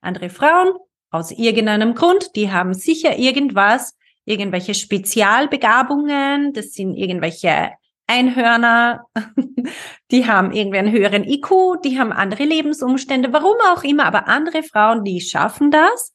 Andere 0.00 0.28
Frauen 0.28 0.74
aus 1.10 1.30
irgendeinem 1.30 1.94
Grund, 1.94 2.34
die 2.34 2.50
haben 2.50 2.74
sicher 2.74 3.16
irgendwas, 3.16 3.94
irgendwelche 4.24 4.74
Spezialbegabungen, 4.74 6.52
das 6.52 6.72
sind 6.72 6.94
irgendwelche 6.94 7.72
Einhörner, 8.06 9.06
die 10.10 10.26
haben 10.26 10.52
irgendwie 10.52 10.78
einen 10.78 10.92
höheren 10.92 11.24
IQ, 11.24 11.82
die 11.84 11.98
haben 11.98 12.12
andere 12.12 12.44
Lebensumstände, 12.44 13.32
warum 13.32 13.56
auch 13.72 13.82
immer, 13.82 14.04
aber 14.06 14.28
andere 14.28 14.62
Frauen, 14.62 15.04
die 15.04 15.20
schaffen 15.20 15.70
das, 15.70 16.14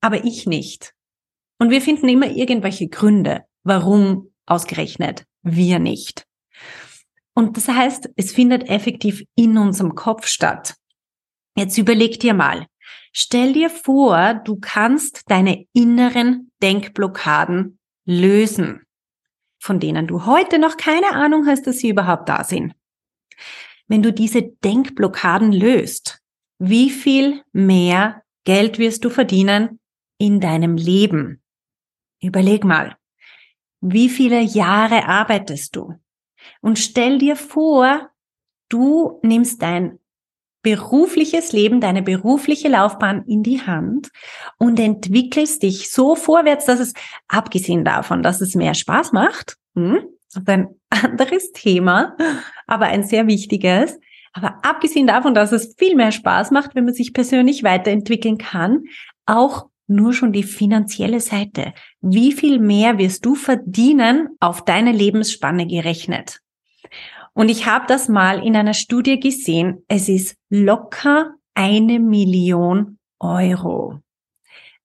aber 0.00 0.24
ich 0.24 0.46
nicht. 0.46 0.94
Und 1.58 1.70
wir 1.70 1.80
finden 1.80 2.08
immer 2.08 2.30
irgendwelche 2.30 2.88
Gründe, 2.88 3.42
warum 3.64 4.32
ausgerechnet 4.46 5.24
wir 5.42 5.78
nicht. 5.78 6.26
Und 7.34 7.56
das 7.56 7.68
heißt, 7.68 8.10
es 8.16 8.32
findet 8.32 8.68
effektiv 8.68 9.22
in 9.34 9.58
unserem 9.58 9.94
Kopf 9.94 10.26
statt. 10.26 10.74
Jetzt 11.56 11.76
überleg 11.78 12.20
dir 12.20 12.34
mal, 12.34 12.66
Stell 13.18 13.54
dir 13.54 13.70
vor, 13.70 14.34
du 14.44 14.58
kannst 14.60 15.22
deine 15.28 15.64
inneren 15.72 16.45
Denkblockaden 16.62 17.78
lösen, 18.04 18.82
von 19.58 19.80
denen 19.80 20.06
du 20.06 20.26
heute 20.26 20.58
noch 20.58 20.76
keine 20.76 21.12
Ahnung 21.12 21.46
hast, 21.46 21.66
dass 21.66 21.78
sie 21.78 21.88
überhaupt 21.88 22.28
da 22.28 22.44
sind. 22.44 22.74
Wenn 23.88 24.02
du 24.02 24.12
diese 24.12 24.42
Denkblockaden 24.42 25.52
löst, 25.52 26.20
wie 26.58 26.90
viel 26.90 27.42
mehr 27.52 28.22
Geld 28.44 28.78
wirst 28.78 29.04
du 29.04 29.10
verdienen 29.10 29.80
in 30.18 30.40
deinem 30.40 30.76
Leben? 30.76 31.42
Überleg 32.20 32.64
mal, 32.64 32.96
wie 33.80 34.08
viele 34.08 34.40
Jahre 34.40 35.06
arbeitest 35.06 35.76
du? 35.76 35.94
Und 36.60 36.78
stell 36.78 37.18
dir 37.18 37.36
vor, 37.36 38.10
du 38.68 39.20
nimmst 39.22 39.62
dein 39.62 39.98
berufliches 40.66 41.52
Leben, 41.52 41.80
deine 41.80 42.02
berufliche 42.02 42.66
Laufbahn 42.66 43.24
in 43.28 43.44
die 43.44 43.62
Hand 43.62 44.08
und 44.58 44.80
entwickelst 44.80 45.62
dich 45.62 45.92
so 45.92 46.16
vorwärts, 46.16 46.64
dass 46.64 46.80
es, 46.80 46.92
abgesehen 47.28 47.84
davon, 47.84 48.24
dass 48.24 48.40
es 48.40 48.56
mehr 48.56 48.74
Spaß 48.74 49.12
macht, 49.12 49.56
Hm? 49.76 50.08
Ein 50.46 50.68
anderes 50.90 51.52
Thema, 51.52 52.16
aber 52.66 52.86
ein 52.86 53.04
sehr 53.04 53.26
wichtiges. 53.26 53.98
Aber 54.32 54.58
abgesehen 54.62 55.06
davon, 55.06 55.34
dass 55.34 55.52
es 55.52 55.74
viel 55.78 55.94
mehr 55.94 56.12
Spaß 56.12 56.50
macht, 56.50 56.74
wenn 56.74 56.84
man 56.84 56.94
sich 56.94 57.14
persönlich 57.14 57.62
weiterentwickeln 57.62 58.36
kann, 58.36 58.84
auch 59.24 59.66
nur 59.86 60.12
schon 60.12 60.32
die 60.32 60.42
finanzielle 60.42 61.20
Seite. 61.20 61.72
Wie 62.00 62.32
viel 62.32 62.58
mehr 62.58 62.98
wirst 62.98 63.24
du 63.24 63.34
verdienen 63.34 64.30
auf 64.40 64.64
deine 64.64 64.92
Lebensspanne 64.92 65.66
gerechnet? 65.66 66.40
Und 67.36 67.50
ich 67.50 67.66
habe 67.66 67.84
das 67.86 68.08
mal 68.08 68.42
in 68.42 68.56
einer 68.56 68.72
Studie 68.72 69.20
gesehen. 69.20 69.84
Es 69.88 70.08
ist 70.08 70.36
locker 70.48 71.34
eine 71.52 72.00
Million 72.00 72.98
Euro. 73.20 74.00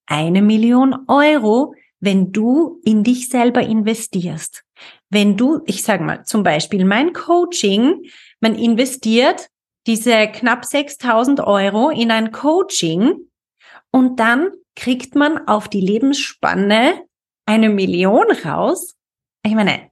Eine 0.05 0.41
Million 0.41 1.05
Euro, 1.07 1.73
wenn 2.01 2.33
du 2.33 2.81
in 2.83 3.05
dich 3.05 3.29
selber 3.29 3.61
investierst. 3.61 4.65
Wenn 5.09 5.37
du, 5.37 5.61
ich 5.65 5.81
sage 5.81 6.03
mal, 6.03 6.25
zum 6.25 6.43
Beispiel 6.43 6.83
mein 6.83 7.13
Coaching, 7.13 8.03
man 8.41 8.55
investiert 8.55 9.47
diese 9.87 10.27
knapp 10.27 10.65
6000 10.65 11.39
Euro 11.39 11.89
in 11.89 12.11
ein 12.11 12.33
Coaching 12.33 13.29
und 13.91 14.19
dann 14.19 14.51
kriegt 14.75 15.15
man 15.15 15.47
auf 15.47 15.69
die 15.69 15.79
Lebensspanne 15.79 17.05
eine 17.45 17.69
Million 17.69 18.25
raus. 18.43 18.97
Ich 19.45 19.55
meine, 19.55 19.89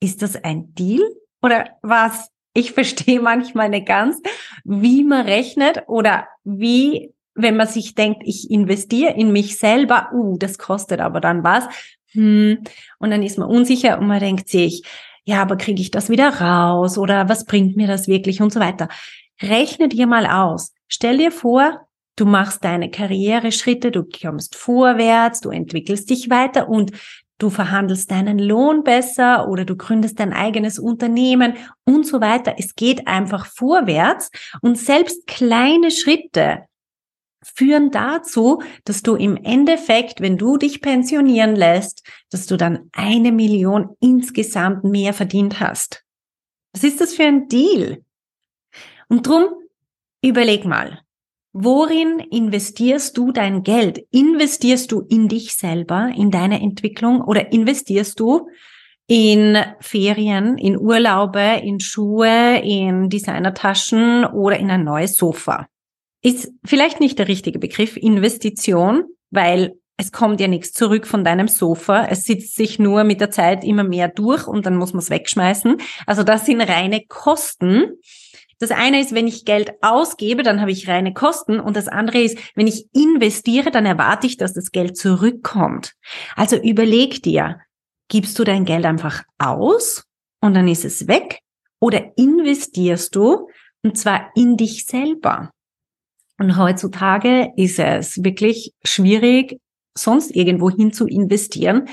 ist 0.00 0.22
das 0.22 0.34
ein 0.34 0.74
Deal 0.74 1.02
oder 1.42 1.70
was? 1.82 2.28
Ich 2.54 2.72
verstehe 2.72 3.20
manchmal 3.22 3.68
nicht 3.68 3.86
ganz, 3.86 4.20
wie 4.64 5.04
man 5.04 5.26
rechnet 5.26 5.84
oder 5.86 6.26
wie, 6.44 7.12
wenn 7.34 7.56
man 7.56 7.68
sich 7.68 7.94
denkt, 7.94 8.22
ich 8.24 8.50
investiere 8.50 9.12
in 9.14 9.32
mich 9.32 9.58
selber, 9.58 10.10
uh, 10.12 10.36
das 10.38 10.58
kostet 10.58 11.00
aber 11.00 11.20
dann 11.20 11.44
was. 11.44 11.64
Hm. 12.12 12.58
Und 12.98 13.10
dann 13.10 13.22
ist 13.22 13.38
man 13.38 13.48
unsicher 13.48 13.98
und 13.98 14.08
man 14.08 14.20
denkt 14.20 14.48
sich, 14.48 14.82
ja, 15.24 15.42
aber 15.42 15.56
kriege 15.56 15.80
ich 15.80 15.90
das 15.90 16.08
wieder 16.08 16.40
raus 16.40 16.98
oder 16.98 17.28
was 17.28 17.44
bringt 17.44 17.76
mir 17.76 17.86
das 17.86 18.08
wirklich 18.08 18.40
und 18.40 18.52
so 18.52 18.58
weiter. 18.58 18.88
Rechne 19.40 19.88
dir 19.88 20.06
mal 20.06 20.26
aus. 20.26 20.72
Stell 20.88 21.18
dir 21.18 21.30
vor, 21.30 21.86
du 22.16 22.26
machst 22.26 22.64
deine 22.64 22.90
Karriereschritte, 22.90 23.90
du 23.90 24.04
kommst 24.04 24.56
vorwärts, 24.56 25.40
du 25.40 25.50
entwickelst 25.50 26.10
dich 26.10 26.30
weiter 26.30 26.68
und 26.68 26.92
du 27.40 27.50
verhandelst 27.50 28.10
deinen 28.10 28.38
Lohn 28.38 28.84
besser 28.84 29.48
oder 29.48 29.64
du 29.64 29.76
gründest 29.76 30.20
dein 30.20 30.32
eigenes 30.32 30.78
Unternehmen 30.78 31.54
und 31.84 32.06
so 32.06 32.20
weiter. 32.20 32.54
Es 32.58 32.74
geht 32.74 33.08
einfach 33.08 33.46
vorwärts 33.46 34.30
und 34.62 34.78
selbst 34.78 35.26
kleine 35.26 35.90
Schritte 35.90 36.66
führen 37.42 37.90
dazu, 37.90 38.62
dass 38.84 39.02
du 39.02 39.16
im 39.16 39.36
Endeffekt, 39.36 40.20
wenn 40.20 40.36
du 40.36 40.58
dich 40.58 40.82
pensionieren 40.82 41.56
lässt, 41.56 42.06
dass 42.30 42.46
du 42.46 42.56
dann 42.56 42.90
eine 42.92 43.32
Million 43.32 43.96
insgesamt 44.00 44.84
mehr 44.84 45.14
verdient 45.14 45.58
hast. 45.58 46.04
Was 46.74 46.84
ist 46.84 47.00
das 47.00 47.14
für 47.14 47.24
ein 47.24 47.48
Deal? 47.48 48.04
Und 49.08 49.26
drum 49.26 49.48
überleg 50.22 50.64
mal, 50.64 51.00
worin 51.52 52.20
investierst 52.30 53.16
du 53.16 53.32
dein 53.32 53.62
Geld? 53.62 54.00
Investierst 54.10 54.92
du 54.92 55.00
in 55.00 55.28
dich 55.28 55.54
selber, 55.54 56.10
in 56.16 56.30
deine 56.30 56.60
Entwicklung 56.60 57.20
oder 57.22 57.52
investierst 57.52 58.18
du 58.20 58.48
in 59.06 59.58
Ferien, 59.80 60.56
in 60.56 60.78
Urlaube, 60.78 61.60
in 61.62 61.80
Schuhe, 61.80 62.60
in 62.62 63.08
Designertaschen 63.08 64.24
oder 64.24 64.58
in 64.58 64.70
ein 64.70 64.84
neues 64.84 65.16
Sofa? 65.16 65.66
Ist 66.22 66.52
vielleicht 66.64 67.00
nicht 67.00 67.18
der 67.18 67.28
richtige 67.28 67.58
Begriff 67.58 67.96
Investition, 67.96 69.04
weil 69.30 69.74
es 70.00 70.12
kommt 70.12 70.40
ja 70.40 70.48
nichts 70.48 70.72
zurück 70.72 71.06
von 71.06 71.24
deinem 71.24 71.48
Sofa. 71.48 72.06
Es 72.06 72.24
sitzt 72.24 72.56
sich 72.56 72.78
nur 72.78 73.04
mit 73.04 73.20
der 73.20 73.30
Zeit 73.30 73.64
immer 73.64 73.84
mehr 73.84 74.08
durch 74.08 74.46
und 74.46 74.64
dann 74.64 74.76
muss 74.76 74.94
man 74.94 75.00
es 75.00 75.10
wegschmeißen. 75.10 75.76
Also 76.06 76.22
das 76.22 76.46
sind 76.46 76.62
reine 76.62 77.04
Kosten. 77.06 77.98
Das 78.60 78.70
eine 78.70 79.00
ist, 79.00 79.14
wenn 79.14 79.26
ich 79.26 79.46
Geld 79.46 79.72
ausgebe, 79.80 80.42
dann 80.42 80.60
habe 80.60 80.70
ich 80.70 80.86
reine 80.86 81.14
Kosten 81.14 81.58
und 81.58 81.76
das 81.76 81.88
andere 81.88 82.20
ist, 82.20 82.38
wenn 82.54 82.66
ich 82.66 82.86
investiere, 82.92 83.70
dann 83.70 83.86
erwarte 83.86 84.26
ich, 84.26 84.36
dass 84.36 84.52
das 84.52 84.70
Geld 84.70 84.98
zurückkommt. 84.98 85.94
Also 86.36 86.56
überleg 86.56 87.22
dir, 87.22 87.60
gibst 88.08 88.38
du 88.38 88.44
dein 88.44 88.66
Geld 88.66 88.84
einfach 88.84 89.22
aus 89.38 90.04
und 90.42 90.52
dann 90.54 90.68
ist 90.68 90.84
es 90.84 91.08
weg 91.08 91.40
oder 91.80 92.12
investierst 92.16 93.16
du 93.16 93.48
und 93.82 93.96
zwar 93.96 94.30
in 94.34 94.58
dich 94.58 94.84
selber? 94.84 95.50
Und 96.38 96.58
heutzutage 96.58 97.52
ist 97.56 97.78
es 97.78 98.22
wirklich 98.22 98.74
schwierig, 98.84 99.58
sonst 99.96 100.36
irgendwo 100.36 100.70
hin 100.70 100.92
zu 100.92 101.06
investieren, 101.06 101.88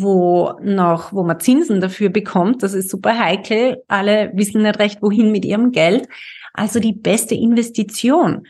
wo 0.00 0.58
noch, 0.62 1.12
wo 1.12 1.22
man 1.22 1.40
Zinsen 1.40 1.80
dafür 1.80 2.08
bekommt. 2.08 2.62
Das 2.62 2.74
ist 2.74 2.90
super 2.90 3.18
heikel. 3.18 3.82
Alle 3.88 4.32
wissen 4.34 4.62
nicht 4.62 4.78
recht, 4.78 5.02
wohin 5.02 5.32
mit 5.32 5.44
ihrem 5.44 5.72
Geld. 5.72 6.08
Also 6.52 6.80
die 6.80 6.92
beste 6.92 7.34
Investition 7.34 8.46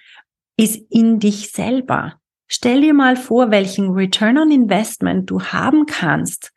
ist 0.56 0.82
in 0.90 1.18
dich 1.18 1.50
selber. 1.52 2.20
Stell 2.46 2.80
dir 2.80 2.94
mal 2.94 3.16
vor, 3.16 3.50
welchen 3.50 3.90
Return 3.90 4.36
on 4.36 4.50
Investment 4.50 5.30
du 5.30 5.40
haben 5.40 5.86
kannst. 5.86 6.52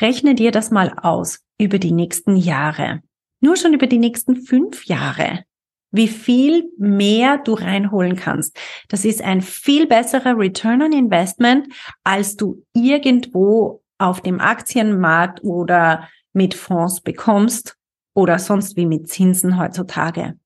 Rechne 0.00 0.34
dir 0.34 0.50
das 0.50 0.70
mal 0.70 0.92
aus 1.00 1.40
über 1.58 1.78
die 1.78 1.92
nächsten 1.92 2.36
Jahre. 2.36 3.00
Nur 3.40 3.56
schon 3.56 3.72
über 3.72 3.86
die 3.86 3.98
nächsten 3.98 4.36
fünf 4.36 4.84
Jahre. 4.84 5.44
Wie 5.90 6.08
viel 6.08 6.70
mehr 6.76 7.38
du 7.38 7.54
reinholen 7.54 8.14
kannst. 8.14 8.58
Das 8.88 9.04
ist 9.06 9.22
ein 9.22 9.40
viel 9.40 9.86
besserer 9.86 10.36
Return 10.36 10.82
on 10.82 10.92
Investment, 10.92 11.66
als 12.04 12.36
du 12.36 12.62
irgendwo 12.74 13.82
auf 13.98 14.20
dem 14.20 14.40
Aktienmarkt 14.40 15.42
oder 15.42 16.08
mit 16.32 16.54
Fonds 16.54 17.00
bekommst 17.00 17.76
oder 18.14 18.38
sonst 18.38 18.76
wie 18.76 18.86
mit 18.86 19.08
Zinsen 19.08 19.58
heutzutage. 19.58 20.38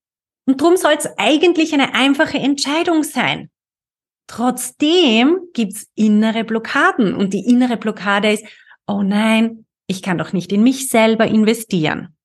Und 0.46 0.60
darum 0.60 0.76
soll 0.76 0.94
es 0.98 1.08
eigentlich 1.18 1.72
eine 1.72 1.94
einfache 1.94 2.38
Entscheidung 2.38 3.04
sein. 3.04 3.50
Trotzdem 4.26 5.38
gibt's 5.52 5.86
innere 5.94 6.44
Blockaden 6.44 7.14
und 7.14 7.32
die 7.34 7.46
innere 7.46 7.76
Blockade 7.76 8.32
ist, 8.32 8.44
oh 8.86 9.02
nein, 9.02 9.66
ich 9.86 10.02
kann 10.02 10.18
doch 10.18 10.32
nicht 10.32 10.52
in 10.52 10.62
mich 10.62 10.88
selber 10.88 11.26
investieren. 11.26 12.16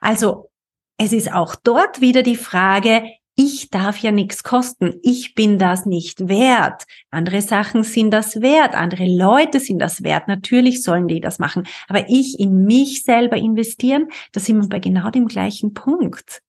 Also 0.00 0.50
es 0.96 1.12
ist 1.12 1.32
auch 1.32 1.54
dort 1.54 2.00
wieder 2.00 2.22
die 2.22 2.36
Frage, 2.36 3.04
ich 3.42 3.70
darf 3.70 3.96
ja 3.96 4.12
nichts 4.12 4.42
kosten, 4.42 5.00
ich 5.02 5.34
bin 5.34 5.58
das 5.58 5.86
nicht 5.86 6.28
wert. 6.28 6.84
Andere 7.10 7.40
Sachen 7.40 7.84
sind 7.84 8.10
das 8.10 8.42
wert, 8.42 8.74
andere 8.74 9.06
Leute 9.06 9.60
sind 9.60 9.78
das 9.78 10.02
wert, 10.02 10.28
natürlich 10.28 10.82
sollen 10.82 11.08
die 11.08 11.20
das 11.20 11.38
machen. 11.38 11.66
Aber 11.88 12.10
ich 12.10 12.38
in 12.38 12.66
mich 12.66 13.02
selber 13.02 13.38
investieren, 13.38 14.08
da 14.32 14.40
sind 14.40 14.60
wir 14.60 14.68
bei 14.68 14.78
genau 14.78 15.08
dem 15.08 15.26
gleichen 15.26 15.72
Punkt. 15.72 16.42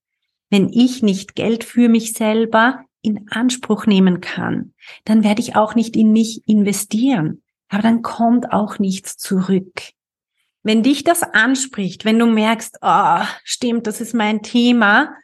Wenn 0.49 0.67
ich 0.67 1.01
nicht 1.01 1.35
Geld 1.35 1.63
für 1.63 1.87
mich 1.87 2.11
selber 2.11 2.83
in 3.01 3.25
Anspruch 3.31 3.85
nehmen 3.85 4.19
kann, 4.19 4.73
dann 5.05 5.23
werde 5.23 5.39
ich 5.39 5.55
auch 5.55 5.75
nicht 5.75 5.95
in 5.95 6.11
mich 6.11 6.41
investieren. 6.45 7.41
Aber 7.69 7.83
dann 7.83 8.01
kommt 8.01 8.51
auch 8.51 8.79
nichts 8.79 9.15
zurück. 9.15 9.81
Wenn 10.61 10.83
dich 10.83 11.05
das 11.05 11.23
anspricht, 11.23 12.03
wenn 12.03 12.19
du 12.19 12.25
merkst, 12.25 12.79
oh, 12.81 13.21
stimmt, 13.45 13.87
das 13.87 14.01
ist 14.01 14.13
mein 14.13 14.41
Thema, 14.43 15.15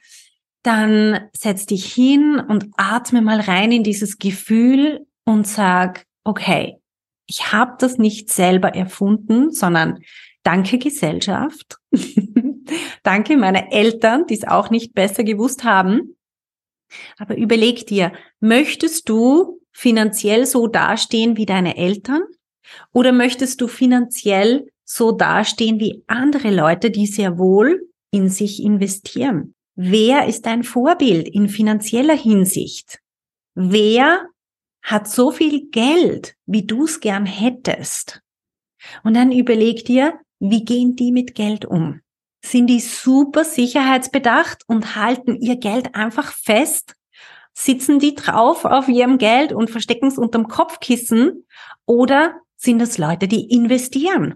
dann 0.63 1.29
setz 1.35 1.65
dich 1.65 1.93
hin 1.93 2.39
und 2.39 2.67
atme 2.77 3.21
mal 3.21 3.39
rein 3.39 3.71
in 3.71 3.83
dieses 3.83 4.17
Gefühl 4.17 5.05
und 5.25 5.47
sag, 5.47 6.05
okay, 6.23 6.79
ich 7.27 7.51
habe 7.51 7.75
das 7.79 7.97
nicht 7.97 8.31
selber 8.31 8.73
erfunden, 8.75 9.51
sondern 9.51 9.99
danke 10.43 10.77
Gesellschaft, 10.77 11.77
danke 13.03 13.37
meine 13.37 13.71
Eltern, 13.71 14.25
die 14.27 14.35
es 14.35 14.47
auch 14.47 14.69
nicht 14.69 14.93
besser 14.93 15.23
gewusst 15.23 15.63
haben. 15.63 16.15
Aber 17.17 17.37
überleg 17.37 17.85
dir, 17.85 18.13
möchtest 18.39 19.09
du 19.09 19.59
finanziell 19.71 20.45
so 20.45 20.67
dastehen 20.67 21.37
wie 21.37 21.45
deine 21.45 21.77
Eltern 21.77 22.21
oder 22.93 23.11
möchtest 23.11 23.61
du 23.61 23.67
finanziell 23.67 24.67
so 24.85 25.11
dastehen 25.11 25.79
wie 25.79 26.03
andere 26.07 26.49
Leute, 26.49 26.91
die 26.91 27.07
sehr 27.07 27.37
wohl 27.37 27.89
in 28.11 28.29
sich 28.29 28.63
investieren? 28.63 29.53
Wer 29.79 30.25
ist 30.25 30.47
dein 30.47 30.63
Vorbild 30.63 31.29
in 31.29 31.49
finanzieller 31.49 32.17
Hinsicht? 32.17 32.99
Wer 33.53 34.27
hat 34.81 35.07
so 35.07 35.29
viel 35.29 35.69
Geld, 35.69 36.35
wie 36.47 36.65
du 36.65 36.85
es 36.85 36.99
gern 36.99 37.27
hättest? 37.27 38.23
Und 39.03 39.13
dann 39.13 39.31
überleg 39.31 39.85
dir, 39.85 40.19
wie 40.39 40.65
gehen 40.65 40.95
die 40.95 41.11
mit 41.11 41.35
Geld 41.35 41.63
um? 41.65 42.01
Sind 42.43 42.65
die 42.67 42.79
super 42.79 43.43
sicherheitsbedacht 43.43 44.63
und 44.65 44.95
halten 44.95 45.35
ihr 45.39 45.57
Geld 45.57 45.93
einfach 45.93 46.31
fest? 46.31 46.95
Sitzen 47.53 47.99
die 47.99 48.15
drauf 48.15 48.65
auf 48.65 48.87
ihrem 48.87 49.19
Geld 49.19 49.53
und 49.53 49.69
verstecken 49.69 50.07
es 50.07 50.17
unterm 50.17 50.47
Kopfkissen? 50.47 51.45
Oder 51.85 52.41
sind 52.55 52.81
es 52.81 52.97
Leute, 52.97 53.27
die 53.27 53.51
investieren? 53.51 54.33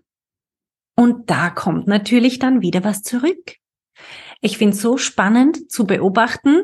Und 0.95 1.31
da 1.31 1.49
kommt 1.49 1.87
natürlich 1.87 2.37
dann 2.37 2.61
wieder 2.61 2.83
was 2.83 3.01
zurück. 3.01 3.55
Ich 4.41 4.57
finde 4.57 4.75
es 4.75 4.81
so 4.81 4.97
spannend 4.97 5.71
zu 5.71 5.85
beobachten, 5.85 6.63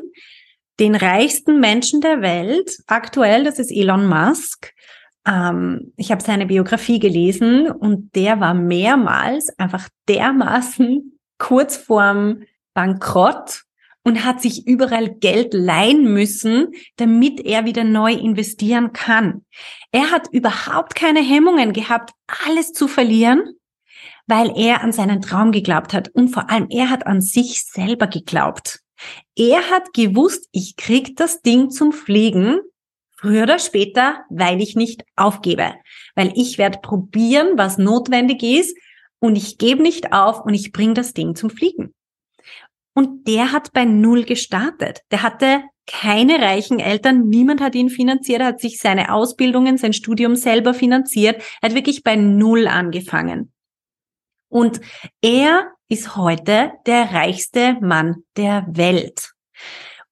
den 0.80 0.94
reichsten 0.94 1.58
Menschen 1.60 2.00
der 2.00 2.20
Welt, 2.22 2.78
aktuell, 2.86 3.44
das 3.44 3.58
ist 3.58 3.70
Elon 3.70 4.06
Musk, 4.06 4.72
ähm, 5.26 5.92
ich 5.96 6.10
habe 6.10 6.22
seine 6.22 6.46
Biografie 6.46 6.98
gelesen 6.98 7.70
und 7.70 8.14
der 8.14 8.40
war 8.40 8.54
mehrmals 8.54 9.56
einfach 9.58 9.88
dermaßen 10.08 11.18
kurz 11.38 11.76
vorm 11.76 12.42
Bankrott 12.74 13.62
und 14.04 14.24
hat 14.24 14.40
sich 14.40 14.66
überall 14.66 15.10
Geld 15.10 15.52
leihen 15.52 16.12
müssen, 16.12 16.68
damit 16.96 17.40
er 17.40 17.66
wieder 17.66 17.84
neu 17.84 18.12
investieren 18.12 18.92
kann. 18.92 19.44
Er 19.92 20.10
hat 20.10 20.28
überhaupt 20.32 20.94
keine 20.94 21.20
Hemmungen 21.20 21.72
gehabt, 21.72 22.12
alles 22.46 22.72
zu 22.72 22.88
verlieren, 22.88 23.57
weil 24.28 24.52
er 24.56 24.84
an 24.84 24.92
seinen 24.92 25.20
Traum 25.20 25.50
geglaubt 25.50 25.92
hat 25.92 26.10
und 26.10 26.28
vor 26.28 26.50
allem 26.50 26.68
er 26.70 26.90
hat 26.90 27.06
an 27.06 27.20
sich 27.20 27.64
selber 27.64 28.06
geglaubt. 28.06 28.80
Er 29.36 29.70
hat 29.70 29.92
gewusst, 29.94 30.48
ich 30.52 30.76
krieg 30.76 31.16
das 31.16 31.40
Ding 31.42 31.70
zum 31.70 31.92
Fliegen, 31.92 32.60
früher 33.16 33.44
oder 33.44 33.58
später, 33.58 34.20
weil 34.28 34.60
ich 34.60 34.76
nicht 34.76 35.02
aufgebe, 35.16 35.74
weil 36.14 36.32
ich 36.36 36.58
werde 36.58 36.78
probieren, 36.80 37.52
was 37.56 37.78
notwendig 37.78 38.42
ist 38.42 38.76
und 39.18 39.36
ich 39.36 39.58
gebe 39.58 39.82
nicht 39.82 40.12
auf 40.12 40.44
und 40.44 40.54
ich 40.54 40.72
bringe 40.72 40.94
das 40.94 41.14
Ding 41.14 41.34
zum 41.34 41.50
Fliegen. 41.50 41.94
Und 42.94 43.28
der 43.28 43.52
hat 43.52 43.72
bei 43.72 43.84
Null 43.84 44.24
gestartet. 44.24 45.00
Der 45.10 45.22
hatte 45.22 45.62
keine 45.86 46.40
reichen 46.40 46.80
Eltern, 46.80 47.28
niemand 47.28 47.60
hat 47.60 47.74
ihn 47.74 47.88
finanziert, 47.88 48.40
er 48.40 48.48
hat 48.48 48.60
sich 48.60 48.78
seine 48.78 49.12
Ausbildungen, 49.12 49.78
sein 49.78 49.94
Studium 49.94 50.36
selber 50.36 50.74
finanziert, 50.74 51.42
er 51.62 51.70
hat 51.70 51.74
wirklich 51.74 52.02
bei 52.02 52.14
Null 52.14 52.68
angefangen. 52.68 53.52
Und 54.48 54.80
er 55.22 55.72
ist 55.88 56.16
heute 56.16 56.72
der 56.86 57.12
reichste 57.12 57.76
Mann 57.80 58.24
der 58.36 58.66
Welt. 58.68 59.32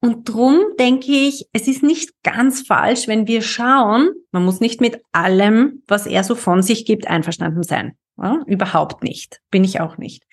Und 0.00 0.28
drum 0.28 0.60
denke 0.78 1.10
ich, 1.10 1.46
es 1.52 1.66
ist 1.66 1.82
nicht 1.82 2.10
ganz 2.22 2.66
falsch, 2.66 3.08
wenn 3.08 3.26
wir 3.26 3.42
schauen, 3.42 4.10
man 4.30 4.44
muss 4.44 4.60
nicht 4.60 4.80
mit 4.80 5.00
allem, 5.12 5.82
was 5.88 6.06
er 6.06 6.22
so 6.22 6.34
von 6.34 6.62
sich 6.62 6.84
gibt, 6.84 7.06
einverstanden 7.06 7.62
sein. 7.62 7.96
Ja, 8.18 8.42
überhaupt 8.46 9.02
nicht. 9.02 9.40
Bin 9.50 9.64
ich 9.64 9.80
auch 9.80 9.98
nicht. 9.98 10.24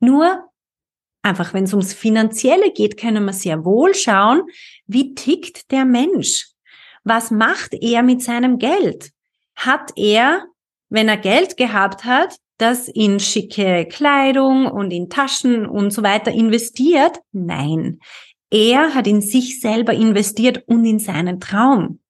Nur 0.00 0.48
einfach, 1.22 1.52
wenn 1.52 1.64
es 1.64 1.72
ums 1.72 1.92
Finanzielle 1.92 2.72
geht, 2.72 2.96
können 2.96 3.24
wir 3.24 3.32
sehr 3.32 3.64
wohl 3.64 3.94
schauen, 3.94 4.42
wie 4.86 5.14
tickt 5.14 5.70
der 5.70 5.84
Mensch? 5.84 6.48
Was 7.04 7.30
macht 7.30 7.74
er 7.74 8.02
mit 8.02 8.22
seinem 8.22 8.58
Geld? 8.58 9.10
Hat 9.56 9.92
er, 9.96 10.46
wenn 10.88 11.08
er 11.08 11.16
Geld 11.16 11.56
gehabt 11.56 12.04
hat, 12.04 12.36
das 12.58 12.88
in 12.88 13.20
schicke 13.20 13.86
Kleidung 13.86 14.66
und 14.66 14.90
in 14.90 15.08
Taschen 15.08 15.66
und 15.66 15.92
so 15.92 16.02
weiter 16.02 16.32
investiert? 16.32 17.20
Nein. 17.32 18.00
Er 18.50 18.94
hat 18.94 19.06
in 19.06 19.20
sich 19.20 19.60
selber 19.60 19.92
investiert 19.92 20.64
und 20.66 20.84
in 20.84 20.98
seinen 20.98 21.40
Traum. 21.40 22.00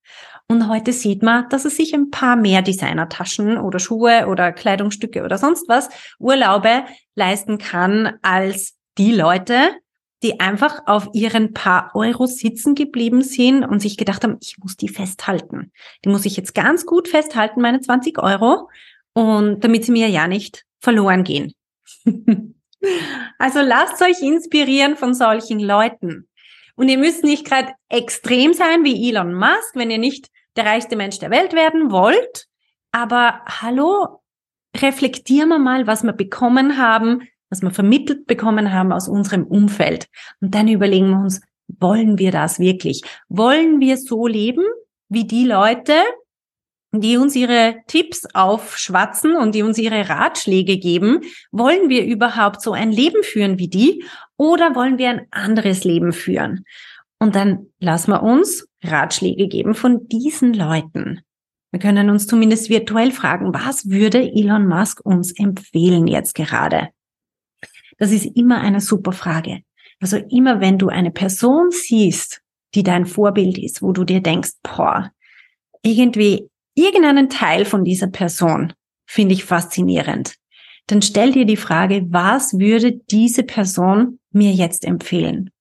Und 0.47 0.67
heute 0.67 0.93
sieht 0.93 1.21
man, 1.21 1.47
dass 1.49 1.65
er 1.65 1.71
sich 1.71 1.93
ein 1.93 2.09
paar 2.09 2.35
mehr 2.35 2.63
Designertaschen 2.63 3.59
oder 3.59 3.77
Schuhe 3.77 4.25
oder 4.27 4.51
Kleidungsstücke 4.51 5.23
oder 5.23 5.37
sonst 5.37 5.69
was 5.69 5.89
Urlaube 6.17 6.85
leisten 7.13 7.59
kann 7.59 8.17
als 8.23 8.75
die 8.97 9.13
Leute, 9.13 9.75
die 10.23 10.39
einfach 10.39 10.87
auf 10.87 11.09
ihren 11.13 11.53
paar 11.53 11.91
Euro 11.93 12.25
sitzen 12.25 12.73
geblieben 12.73 13.21
sind 13.21 13.63
und 13.63 13.79
sich 13.79 13.95
gedacht 13.95 14.23
haben, 14.23 14.37
ich 14.41 14.57
muss 14.57 14.75
die 14.75 14.89
festhalten. 14.89 15.71
Die 16.03 16.09
muss 16.09 16.25
ich 16.25 16.35
jetzt 16.35 16.55
ganz 16.55 16.85
gut 16.85 17.07
festhalten, 17.07 17.61
meine 17.61 17.79
20 17.79 18.17
Euro, 18.17 18.69
und 19.19 19.65
damit 19.65 19.83
sie 19.83 19.91
mir 19.91 20.07
ja 20.07 20.29
nicht 20.29 20.63
verloren 20.79 21.25
gehen. 21.25 21.53
also 23.37 23.59
lasst 23.59 24.01
euch 24.01 24.21
inspirieren 24.21 24.95
von 24.95 25.13
solchen 25.13 25.59
Leuten. 25.59 26.29
Und 26.75 26.87
ihr 26.87 26.97
müsst 26.97 27.25
nicht 27.25 27.43
gerade 27.43 27.73
extrem 27.89 28.53
sein 28.53 28.85
wie 28.85 29.09
Elon 29.09 29.33
Musk, 29.33 29.75
wenn 29.75 29.91
ihr 29.91 29.97
nicht 29.97 30.29
der 30.55 30.65
reichste 30.65 30.95
Mensch 30.95 31.19
der 31.19 31.31
Welt 31.31 31.51
werden 31.51 31.91
wollt. 31.91 32.45
Aber 32.93 33.41
hallo, 33.45 34.21
reflektieren 34.77 35.49
wir 35.49 35.59
mal, 35.59 35.85
was 35.85 36.03
wir 36.03 36.13
bekommen 36.13 36.77
haben, 36.77 37.27
was 37.49 37.61
wir 37.61 37.71
vermittelt 37.71 38.25
bekommen 38.25 38.71
haben 38.71 38.93
aus 38.93 39.09
unserem 39.09 39.43
Umfeld. 39.43 40.07
Und 40.39 40.55
dann 40.55 40.69
überlegen 40.69 41.09
wir 41.09 41.19
uns, 41.19 41.41
wollen 41.67 42.19
wir 42.19 42.31
das 42.31 42.57
wirklich? 42.57 43.01
Wollen 43.27 43.81
wir 43.81 43.97
so 43.97 44.27
leben 44.27 44.63
wie 45.09 45.25
die 45.25 45.43
Leute, 45.43 45.95
die 46.91 47.17
uns 47.17 47.35
ihre 47.35 47.77
Tipps 47.87 48.25
aufschwatzen 48.33 49.35
und 49.35 49.53
die 49.53 49.63
uns 49.63 49.77
ihre 49.77 50.09
Ratschläge 50.09 50.77
geben? 50.77 51.21
Wollen 51.51 51.89
wir 51.89 52.05
überhaupt 52.05 52.61
so 52.61 52.73
ein 52.73 52.91
Leben 52.91 53.23
führen 53.23 53.59
wie 53.59 53.67
die 53.67 54.03
oder 54.37 54.75
wollen 54.75 54.97
wir 54.97 55.09
ein 55.09 55.27
anderes 55.31 55.83
Leben 55.83 56.13
führen? 56.13 56.65
Und 57.19 57.35
dann 57.35 57.67
lassen 57.79 58.11
wir 58.11 58.23
uns 58.23 58.67
Ratschläge 58.83 59.47
geben 59.47 59.75
von 59.75 60.07
diesen 60.07 60.53
Leuten. 60.53 61.21
Wir 61.71 61.79
können 61.79 62.09
uns 62.09 62.25
zumindest 62.25 62.69
virtuell 62.69 63.11
fragen, 63.11 63.53
was 63.53 63.89
würde 63.89 64.19
Elon 64.19 64.67
Musk 64.67 65.05
uns 65.05 65.31
empfehlen 65.37 66.07
jetzt 66.07 66.33
gerade? 66.33 66.89
Das 67.99 68.11
ist 68.11 68.25
immer 68.25 68.61
eine 68.61 68.81
super 68.81 69.11
Frage. 69.11 69.61
Also 69.99 70.17
immer 70.17 70.61
wenn 70.61 70.77
du 70.77 70.87
eine 70.87 71.11
Person 71.11 71.69
siehst, 71.71 72.41
die 72.73 72.83
dein 72.83 73.05
Vorbild 73.05 73.57
ist, 73.57 73.81
wo 73.81 73.91
du 73.91 74.03
dir 74.03 74.21
denkst, 74.21 74.51
boah, 74.63 75.11
irgendwie 75.83 76.49
irgendeinen 76.79 77.29
Teil 77.29 77.65
von 77.65 77.83
dieser 77.83 78.07
Person 78.07 78.73
finde 79.05 79.33
ich 79.33 79.43
faszinierend, 79.43 80.35
dann 80.87 81.01
stell 81.01 81.31
dir 81.31 81.45
die 81.45 81.57
Frage, 81.57 82.05
was 82.09 82.57
würde 82.57 82.93
diese 82.93 83.43
Person 83.43 84.19
mir 84.31 84.51
jetzt 84.51 84.85
empfehlen? 84.85 85.51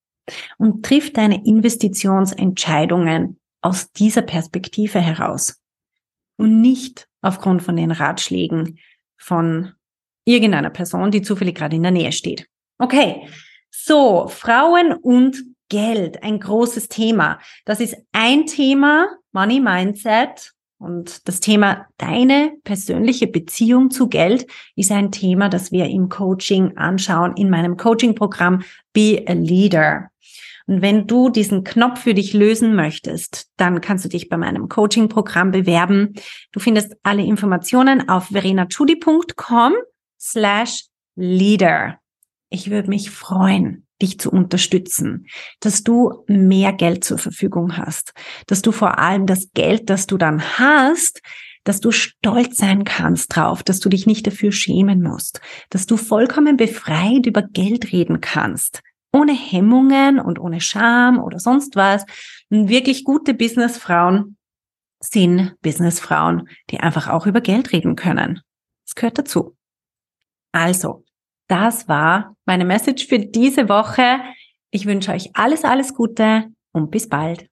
Und 0.59 0.85
triff 0.85 1.13
deine 1.13 1.45
Investitionsentscheidungen 1.45 3.39
aus 3.61 3.91
dieser 3.93 4.23
Perspektive 4.23 5.01
heraus 5.01 5.61
und 6.37 6.61
nicht 6.61 7.09
aufgrund 7.23 7.63
von 7.63 7.77
den 7.77 7.91
Ratschlägen 7.91 8.79
von 9.17 9.73
irgendeiner 10.25 10.71
Person, 10.71 11.11
die 11.11 11.23
zufällig 11.23 11.57
gerade 11.57 11.77
in 11.77 11.83
der 11.83 11.93
Nähe 11.93 12.13
steht. 12.13 12.47
Okay, 12.79 13.27
so 13.71 14.29
Frauen 14.29 14.93
und 14.93 15.43
Geld, 15.69 16.23
ein 16.23 16.41
großes 16.41 16.89
Thema. 16.89 17.41
Das 17.65 17.81
ist 17.81 17.97
ein 18.13 18.47
Thema, 18.47 19.09
Money 19.33 19.61
Mindset. 19.61 20.53
Und 20.79 21.27
das 21.27 21.41
Thema 21.41 21.87
deine 21.97 22.53
persönliche 22.63 23.27
Beziehung 23.27 23.91
zu 23.91 24.09
Geld 24.09 24.47
ist 24.77 24.93
ein 24.93 25.11
Thema, 25.11 25.49
das 25.49 25.73
wir 25.73 25.87
im 25.87 26.09
Coaching 26.09 26.77
anschauen, 26.77 27.37
in 27.37 27.51
meinem 27.51 27.77
Coaching-Programm 27.77 28.63
Be 28.93 29.25
a 29.27 29.33
Leader. 29.33 30.11
Und 30.69 30.83
wenn 30.83 31.07
du 31.07 31.31
diesen 31.31 31.65
Knopf 31.65 32.03
für 32.03 32.15
dich 32.15 32.33
lösen 32.33 32.77
möchtest, 32.77 33.49
dann 33.57 33.81
kannst 33.81 34.05
du 34.05 34.09
dich 34.09 34.29
bei 34.29 34.37
meinem 34.37 34.69
Coaching-Programm 34.69 35.51
bewerben. 35.51 36.15
Du 36.53 36.61
findest 36.61 36.95
alle 37.03 37.25
Informationen 37.25 38.09
auf 38.09 38.27
verenachudi.com 38.27 39.73
slash 40.21 40.85
leader. 41.17 41.99
Ich 42.51 42.71
würde 42.71 42.89
mich 42.89 43.11
freuen, 43.11 43.88
dich 44.01 44.19
zu 44.19 44.31
unterstützen, 44.31 45.27
dass 45.61 45.83
du 45.83 46.25
mehr 46.27 46.73
Geld 46.73 47.05
zur 47.05 47.19
Verfügung 47.19 47.77
hast, 47.77 48.13
dass 48.47 48.63
du 48.63 48.73
vor 48.73 48.99
allem 48.99 49.27
das 49.27 49.49
Geld, 49.55 49.91
das 49.91 50.07
du 50.07 50.19
dann 50.19 50.43
hast, 50.59 51.21
dass 51.65 51.81
du 51.81 51.91
stolz 51.91 52.57
sein 52.57 52.85
kannst 52.85 53.37
drauf, 53.37 53.63
dass 53.63 53.81
du 53.81 53.89
dich 53.89 54.07
nicht 54.07 54.27
dafür 54.27 54.53
schämen 54.53 55.03
musst, 55.03 55.41
dass 55.71 55.87
du 55.87 55.97
vollkommen 55.97 56.57
befreit 56.57 57.27
über 57.27 57.43
Geld 57.43 57.93
reden 57.93 58.21
kannst, 58.21 58.81
ohne 59.13 59.33
Hemmungen 59.33 60.19
und 60.19 60.39
ohne 60.39 60.61
Scham 60.61 61.19
oder 61.19 61.39
sonst 61.39 61.77
was. 61.77 62.05
Und 62.49 62.69
wirklich 62.69 63.05
gute 63.05 63.35
Businessfrauen 63.35 64.37
sind 65.01 65.55
Businessfrauen, 65.61 66.49
die 66.71 66.81
einfach 66.81 67.09
auch 67.09 67.27
über 67.27 67.41
Geld 67.41 67.73
reden 67.73 67.97
können. 67.97 68.41
Das 68.87 68.95
gehört 68.95 69.19
dazu. 69.19 69.57
Also, 70.53 71.05
das 71.49 71.89
war 71.89 72.37
meine 72.47 72.65
Message 72.65 73.07
für 73.07 73.19
diese 73.19 73.69
Woche. 73.69 74.21
Ich 74.71 74.87
wünsche 74.87 75.13
euch 75.13 75.31
alles, 75.35 75.65
alles 75.65 75.95
Gute 75.95 76.47
und 76.73 76.91
bis 76.91 77.09
bald. 77.09 77.49